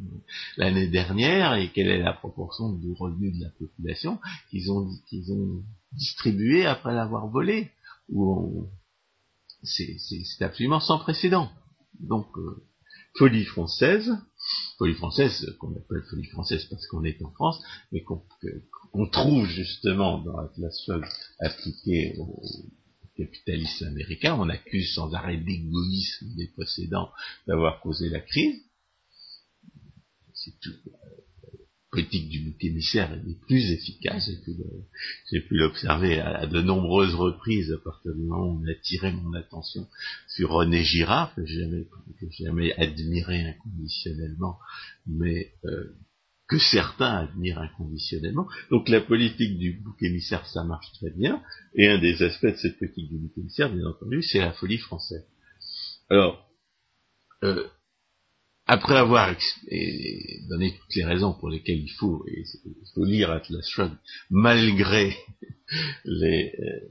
[0.57, 4.19] l'année dernière et quelle est la proportion du revenu de la population
[4.49, 4.89] qu'ils ont,
[5.29, 7.71] ont distribué après l'avoir volé.
[9.63, 11.49] c'est, absolument sans précédent.
[11.99, 12.63] Donc, euh,
[13.17, 14.11] folie française,
[14.77, 20.19] folie française qu'on appelle folie française parce qu'on est en France, mais qu'on trouve justement
[20.19, 22.41] dans Atlas Shrugged appliqué au
[23.17, 24.37] capitalisme américain.
[24.39, 27.11] On accuse sans arrêt d'égoïsme des possédants
[27.47, 28.63] d'avoir causé la crise.
[30.33, 30.73] C'est tout
[31.91, 34.29] politique du bouc émissaire est plus efficaces.
[35.31, 39.11] J'ai pu l'observer à, de nombreuses reprises à partir du moment où on a tiré
[39.11, 39.87] mon attention
[40.27, 41.87] sur René Girard, que j'ai jamais,
[42.37, 44.59] jamais admiré inconditionnellement,
[45.07, 45.95] mais euh,
[46.47, 48.47] que certains admirent inconditionnellement.
[48.69, 51.41] Donc la politique du bouc émissaire, ça marche très bien,
[51.75, 54.77] et un des aspects de cette politique du bouc émissaire, bien entendu, c'est la folie
[54.77, 55.25] française.
[56.09, 56.47] Alors,
[57.43, 57.67] euh,
[58.69, 59.35] après avoir
[60.47, 62.45] donné toutes les raisons pour lesquelles il faut, il
[62.93, 63.97] faut lire Atlas Shrugged,
[64.29, 65.17] malgré
[66.05, 66.87] les, euh,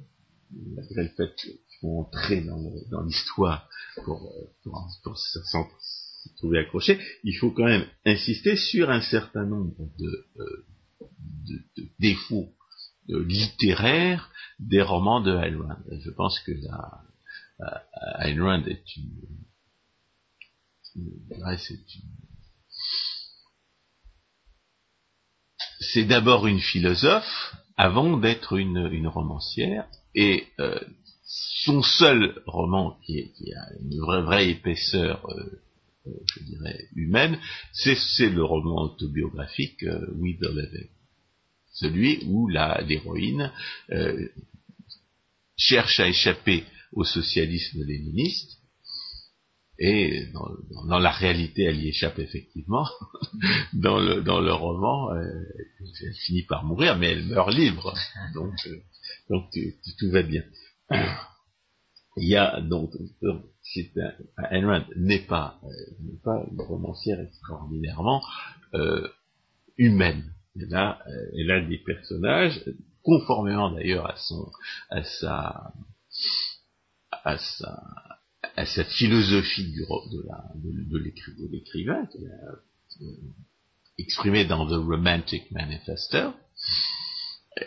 [0.74, 3.68] malgré le fait qu'il faut entrer dans, l'histoire
[4.04, 4.28] pour,
[4.64, 5.38] pour, se
[6.38, 10.66] trouver accroché, il faut quand même insister sur un certain nombre de, euh,
[11.76, 12.52] de, défauts
[13.06, 15.78] littéraires des romans de Ayn Rand.
[15.92, 16.50] Je pense que
[18.18, 19.47] Ayn Rand est une
[25.80, 30.78] c'est d'abord une philosophe avant d'être une, romancière, et euh,
[31.22, 35.62] son seul roman qui, a une vraie, vraie épaisseur, euh,
[36.08, 37.38] euh, je dirais, humaine,
[37.72, 39.84] c'est le roman autobiographique
[40.16, 40.88] We the
[41.72, 43.52] Celui où l'héroïne
[45.56, 48.57] cherche à échapper au socialisme léniniste,
[49.78, 52.86] et dans, la réalité, elle y échappe effectivement.
[53.72, 55.44] dans, le, dans le roman, euh,
[55.80, 57.94] elle finit par mourir, mais elle meurt libre.
[58.34, 58.76] Donc, euh,
[59.30, 59.44] donc
[59.98, 60.42] tout va bien.
[62.16, 62.90] Il y a donc,
[63.62, 63.92] c'est
[64.36, 65.68] un, n'est pas, euh,
[66.24, 68.22] pas une romancière extraordinairement
[69.76, 70.34] humaine.
[70.60, 70.98] Elle a,
[71.38, 72.60] elle a des personnages,
[73.02, 74.50] conformément d'ailleurs à son,
[74.90, 75.72] à sa,
[77.12, 78.07] à sa,
[78.58, 79.84] à cette philosophie de,
[80.90, 82.08] de, l'écrivain,
[83.00, 83.06] euh,
[83.98, 86.34] exprimée dans The Romantic Manifesto,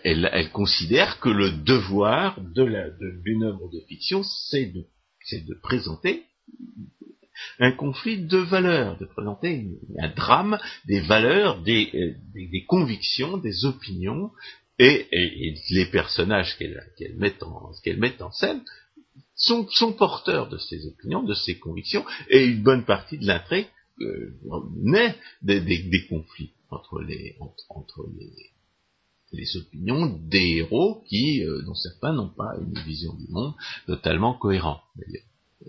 [0.03, 4.85] elle, considère que le devoir de d'une œuvre de fiction, c'est de,
[5.31, 6.25] de présenter
[7.59, 9.67] un conflit de valeurs, de présenter
[9.97, 14.31] un drame des valeurs, des, convictions, des opinions,
[14.77, 15.07] et,
[15.69, 17.17] les personnages qu'elle qu'elle
[17.81, 18.61] qu'elle met en scène
[19.41, 23.67] sont, sont, porteurs de ces opinions, de ces convictions, et une bonne partie de l'intrigue
[24.01, 24.33] euh,
[24.75, 27.35] naît des, des, conflits entre les,
[27.69, 28.51] entre, les,
[29.31, 33.53] les opinions des héros qui, euh, dont certains n'ont pas une vision du monde
[33.87, 34.81] totalement cohérente.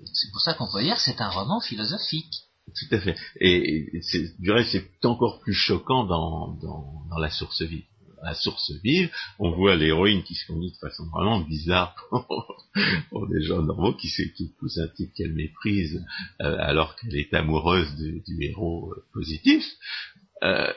[0.04, 2.44] C'est pour ça qu'on peut dire que c'est un roman philosophique.
[2.66, 3.16] Tout à fait.
[3.40, 7.84] Et, c'est, du reste, c'est encore plus choquant dans, dans, dans la source vive
[8.22, 11.94] la source vive, on voit l'héroïne qui se conduit de façon vraiment bizarre
[13.10, 16.04] pour, des gens normaux qui, qui épousent un type qu'elle méprise
[16.40, 19.64] euh, alors qu'elle est amoureuse du, héros euh, positif.
[20.42, 20.72] Euh,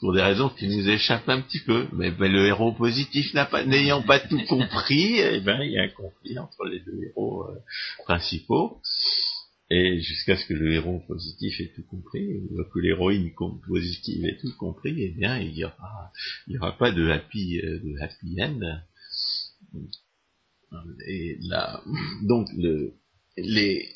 [0.00, 3.34] pour des raisons qui nous échappent un petit peu, mais le héros positif
[3.66, 7.46] n'ayant pas, tout compris, eh ben, il y a un conflit entre les deux héros
[8.04, 8.80] principaux
[9.70, 13.32] et jusqu'à ce que le héros positif ait tout compris, ou que l'héroïne
[13.66, 16.12] positive ait tout compris, eh bien, il y aura,
[16.46, 18.82] y aura pas de happy, euh, de happy end.
[21.06, 21.82] Et là,
[22.22, 22.94] donc le,
[23.36, 23.88] les,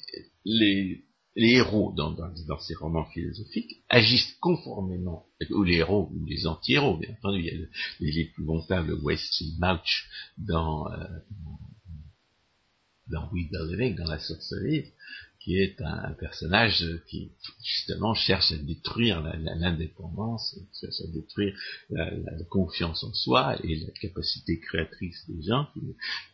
[0.45, 1.05] les,
[1.37, 6.99] les héros dans, dans, ces romans philosophiques agissent conformément, ou les héros, ou les anti-héros,
[6.99, 11.07] bien entendu, il y a l'épouvantables Wesley Mouch dans, euh,
[13.09, 14.89] dans We Believe, dans la source livre,
[15.43, 17.33] qui est un, personnage qui
[17.65, 21.55] justement cherche à détruire l'indépendance, cherche à détruire
[21.91, 22.11] la,
[22.49, 25.69] confiance en soi et la capacité créatrice des gens,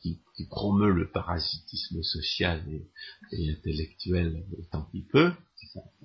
[0.03, 0.19] qui,
[0.51, 2.63] promeut le parasitisme social
[3.33, 5.33] et, intellectuel tant qu'il peut.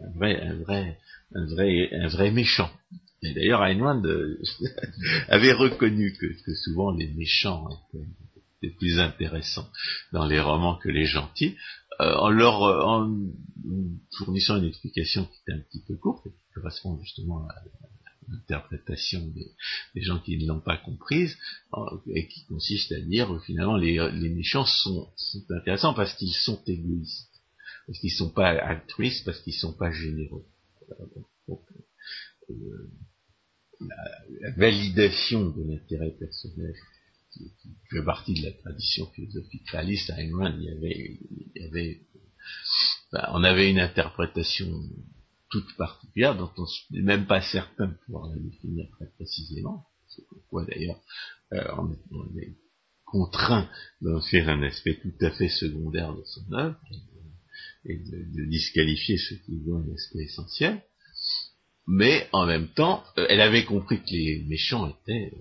[0.02, 1.00] Un vrai, un vrai,
[1.36, 2.72] un vrai, un vrai méchant.
[3.22, 4.42] Et d'ailleurs, Ayn euh,
[5.30, 7.70] avait reconnu que souvent les méchants
[8.64, 9.70] étaient plus intéressants
[10.12, 11.56] dans les romans que les gentils,
[12.00, 13.16] euh, en leur en
[14.18, 17.56] fournissant une explication qui était un petit peu courte qui correspond justement à
[18.30, 21.38] l'interprétation des, gens qui ne l'ont pas comprise
[22.08, 25.12] et qui consiste à dire finalement les, méchants sont,
[25.50, 27.42] intéressants parce qu'ils sont égoïstes,
[27.88, 30.46] parce qu'ils sont pas altruistes, parce qu'ils sont pas généreux.
[32.50, 32.90] Euh,
[33.82, 36.74] la, validation de l'intérêt personnel
[37.34, 37.52] qui,
[37.90, 41.20] fait partie de la tradition philosophique réaliste à Ayn il y avait,
[41.56, 42.02] il y avait
[43.12, 44.68] ben, on avait une interprétation
[45.50, 49.86] toute particulière dont on n'est même pas certain de pouvoir la définir très précisément.
[50.08, 51.00] C'est pourquoi d'ailleurs
[51.54, 52.58] euh, on, est
[53.06, 53.70] contraint
[54.02, 56.80] d'en faire un aspect tout à fait secondaire de son œuvre
[57.86, 60.82] et de, disqualifier ce qui est un aspect essentiel
[61.86, 65.34] mais en même temps, euh, elle avait compris que les méchants étaient,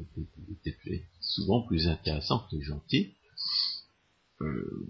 [1.34, 3.14] souvent plus intéressants que les gentils.
[4.40, 4.86] Euh,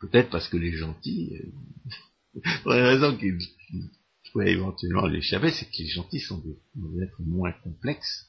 [0.00, 1.36] peut-être parce que les gentils,
[2.36, 3.32] euh, une raison qui
[4.32, 8.26] pourrait éventuellement l'échapper, c'est que les gentils sont des, êtres moins complexes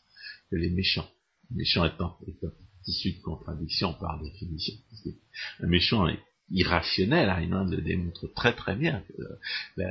[0.49, 1.09] que les méchants.
[1.49, 2.47] Les méchants étant, étant
[2.87, 4.73] issus de contradiction par définition.
[5.59, 6.19] Un méchant est
[6.51, 9.03] irrationnel, Heinemann hein, le démontre très très bien
[9.77, 9.83] que,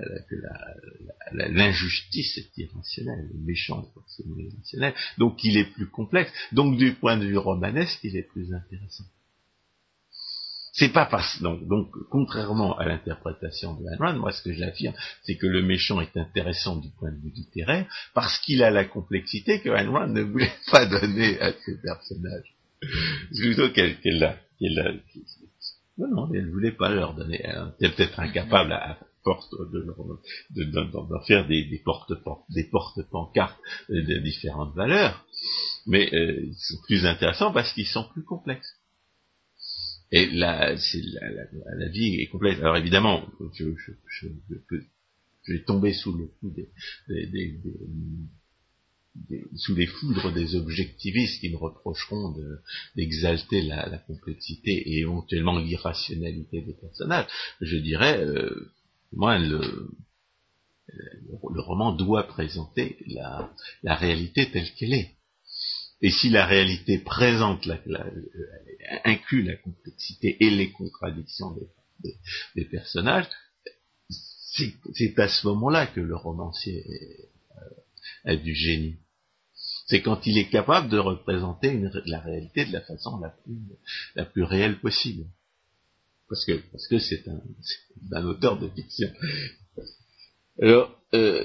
[1.33, 6.95] l'injustice est irrationnelle, le méchant est forcément irrationnel, donc il est plus complexe, donc du
[6.95, 9.05] point de vue romanesque, il est plus intéressant.
[10.73, 14.95] C'est pas parce donc, donc contrairement à l'interprétation de Ayn moi ce que j'affirme,
[15.25, 17.85] c'est que le méchant est intéressant du point de vue littéraire
[18.15, 22.55] parce qu'il a la complexité que Ayn ne voulait pas donner à ses personnages.
[23.33, 23.99] Plutôt qu'elle
[25.99, 27.41] non, non, elle ne voulait pas leur donner.
[27.43, 29.85] Elle était peut-être incapable à, force de,
[30.51, 32.13] de, faire des, des porte
[32.51, 35.25] des porte pancartes de différentes valeurs,
[35.87, 38.75] mais euh, ils sont plus intéressants parce qu'ils sont plus complexes.
[40.11, 41.45] Et là, c'est la,
[41.77, 42.61] la, vie est complexe.
[42.61, 44.29] Alors évidemment, je, je, je,
[45.43, 46.71] je vais tomber sous le coup des,
[47.09, 47.61] des,
[49.57, 52.35] sous les foudres des objectivistes qui me reprocheront
[52.97, 57.27] d'exalter la, complexité et éventuellement l'irrationalité des personnages,
[57.61, 58.71] je dirais, euh,
[59.13, 59.61] moi, le,
[61.57, 65.15] roman doit présenter la, réalité telle qu'elle est.
[66.01, 67.79] Et si la réalité présente, la,
[69.05, 71.57] inclut la complexité et les contradictions
[72.55, 73.27] des, personnages,
[74.95, 76.85] c'est à ce moment-là que le romancier
[78.25, 78.97] a du génie
[79.89, 83.21] c'est quand il est capable de représenter la réalité de la façon
[84.15, 85.25] la plus, réelle possible.
[86.29, 87.25] Parce que c'est
[88.13, 89.09] un, auteur de fiction.
[90.61, 91.45] Alors, euh,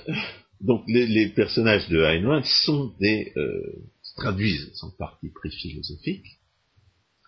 [0.60, 3.86] donc les, personnages de Heinlein sont des euh,
[4.18, 6.26] traduisent son parti pris philosophique.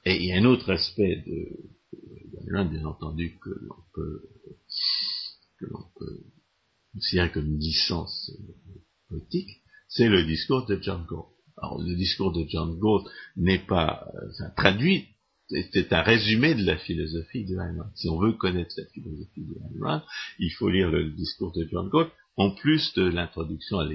[0.03, 1.47] Et il y a un autre aspect de,
[2.45, 4.21] bien entendu, que l'on peut
[5.59, 6.23] que l'on peut
[6.93, 8.31] considérer comme une licence
[9.07, 9.61] poétique,
[9.95, 11.27] c'est le discours de John Galt.
[11.57, 15.07] Alors, le discours de John Galt n'est pas euh, traduit,
[15.49, 19.53] c'est un résumé de la philosophie de Ayn Si on veut connaître la philosophie de
[19.53, 20.03] Ayn
[20.39, 23.87] il faut lire le discours de John Galt, en plus de l'introduction à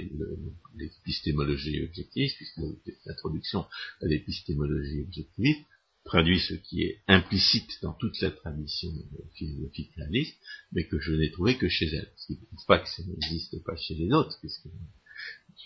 [0.74, 2.61] l'épistémologie objective, puisque
[3.05, 3.66] l'introduction
[4.01, 5.57] à l'épistémologie objective
[6.05, 8.88] traduit ce qui est implicite dans toute la tradition
[9.34, 10.38] philosophique réaliste,
[10.72, 12.11] mais que je n'ai trouvé que chez elle.
[12.16, 14.68] Ce qui ne prouve pas que ça n'existe pas chez les autres, puisque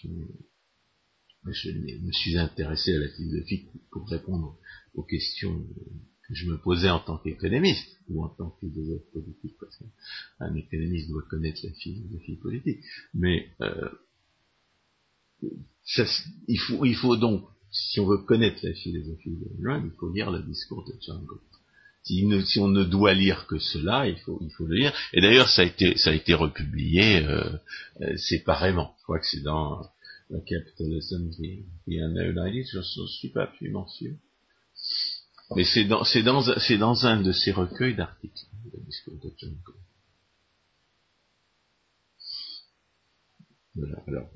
[0.03, 4.57] je, me suis intéressé à la philosophie pour répondre
[4.95, 5.66] aux questions
[6.26, 10.55] que je me posais en tant qu'économiste, ou en tant que philosophe politique, parce qu'un
[10.55, 12.80] économiste doit connaître la philosophie politique.
[13.12, 13.90] Mais euh,
[16.49, 19.49] il, faut, donc, si on veut connaître la philosophie de
[19.84, 21.40] il faut lire le discours de Django.
[22.05, 24.92] Si, on ne doit lire que cela, il faut, le lire.
[25.14, 27.50] Et d'ailleurs, ça a été, republié euh,
[28.02, 28.94] euh, séparément.
[28.98, 29.88] Je crois que c'est dans
[30.28, 34.12] la Capitalism the Ideas, je ne suis pas absolument sûr.
[35.57, 38.34] Mais c'est dans, c'est dans, un de ces recueils d'articles,
[38.72, 39.57] le discours de John.
[43.76, 44.28] Voilà, alors,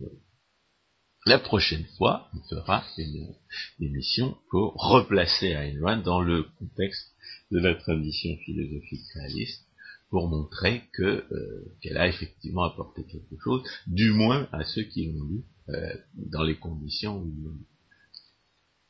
[1.28, 3.34] la prochaine fois, on fera une,
[3.80, 7.12] émission pour replacer Ayn Rand dans le contexte
[7.52, 9.62] de la tradition philosophique réaliste,
[10.10, 15.12] pour montrer que euh, qu'elle a effectivement apporté quelque chose, du moins à ceux qui
[15.12, 17.66] l'ont lu, euh, dans les conditions où ils l'ont lu.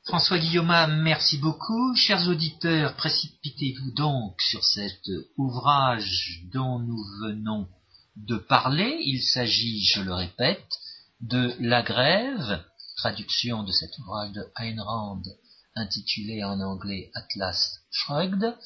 [0.05, 0.73] François Guillaume,
[1.03, 1.95] merci beaucoup.
[1.97, 5.03] Chers auditeurs, précipitez-vous donc sur cet
[5.37, 7.67] ouvrage dont nous venons
[8.17, 9.01] de parler.
[9.03, 10.79] Il s'agit, je le répète,
[11.21, 12.65] de La Grève,
[12.97, 14.77] traduction de cet ouvrage de Ayn
[15.75, 18.57] intitulé en anglais Atlas Shrugged.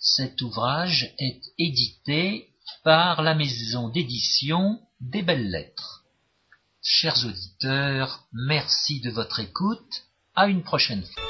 [0.00, 2.50] Cet ouvrage est édité
[2.84, 6.04] par la maison d'édition des Belles Lettres.
[6.82, 11.27] Chers auditeurs, merci de votre écoute à une prochaine fois.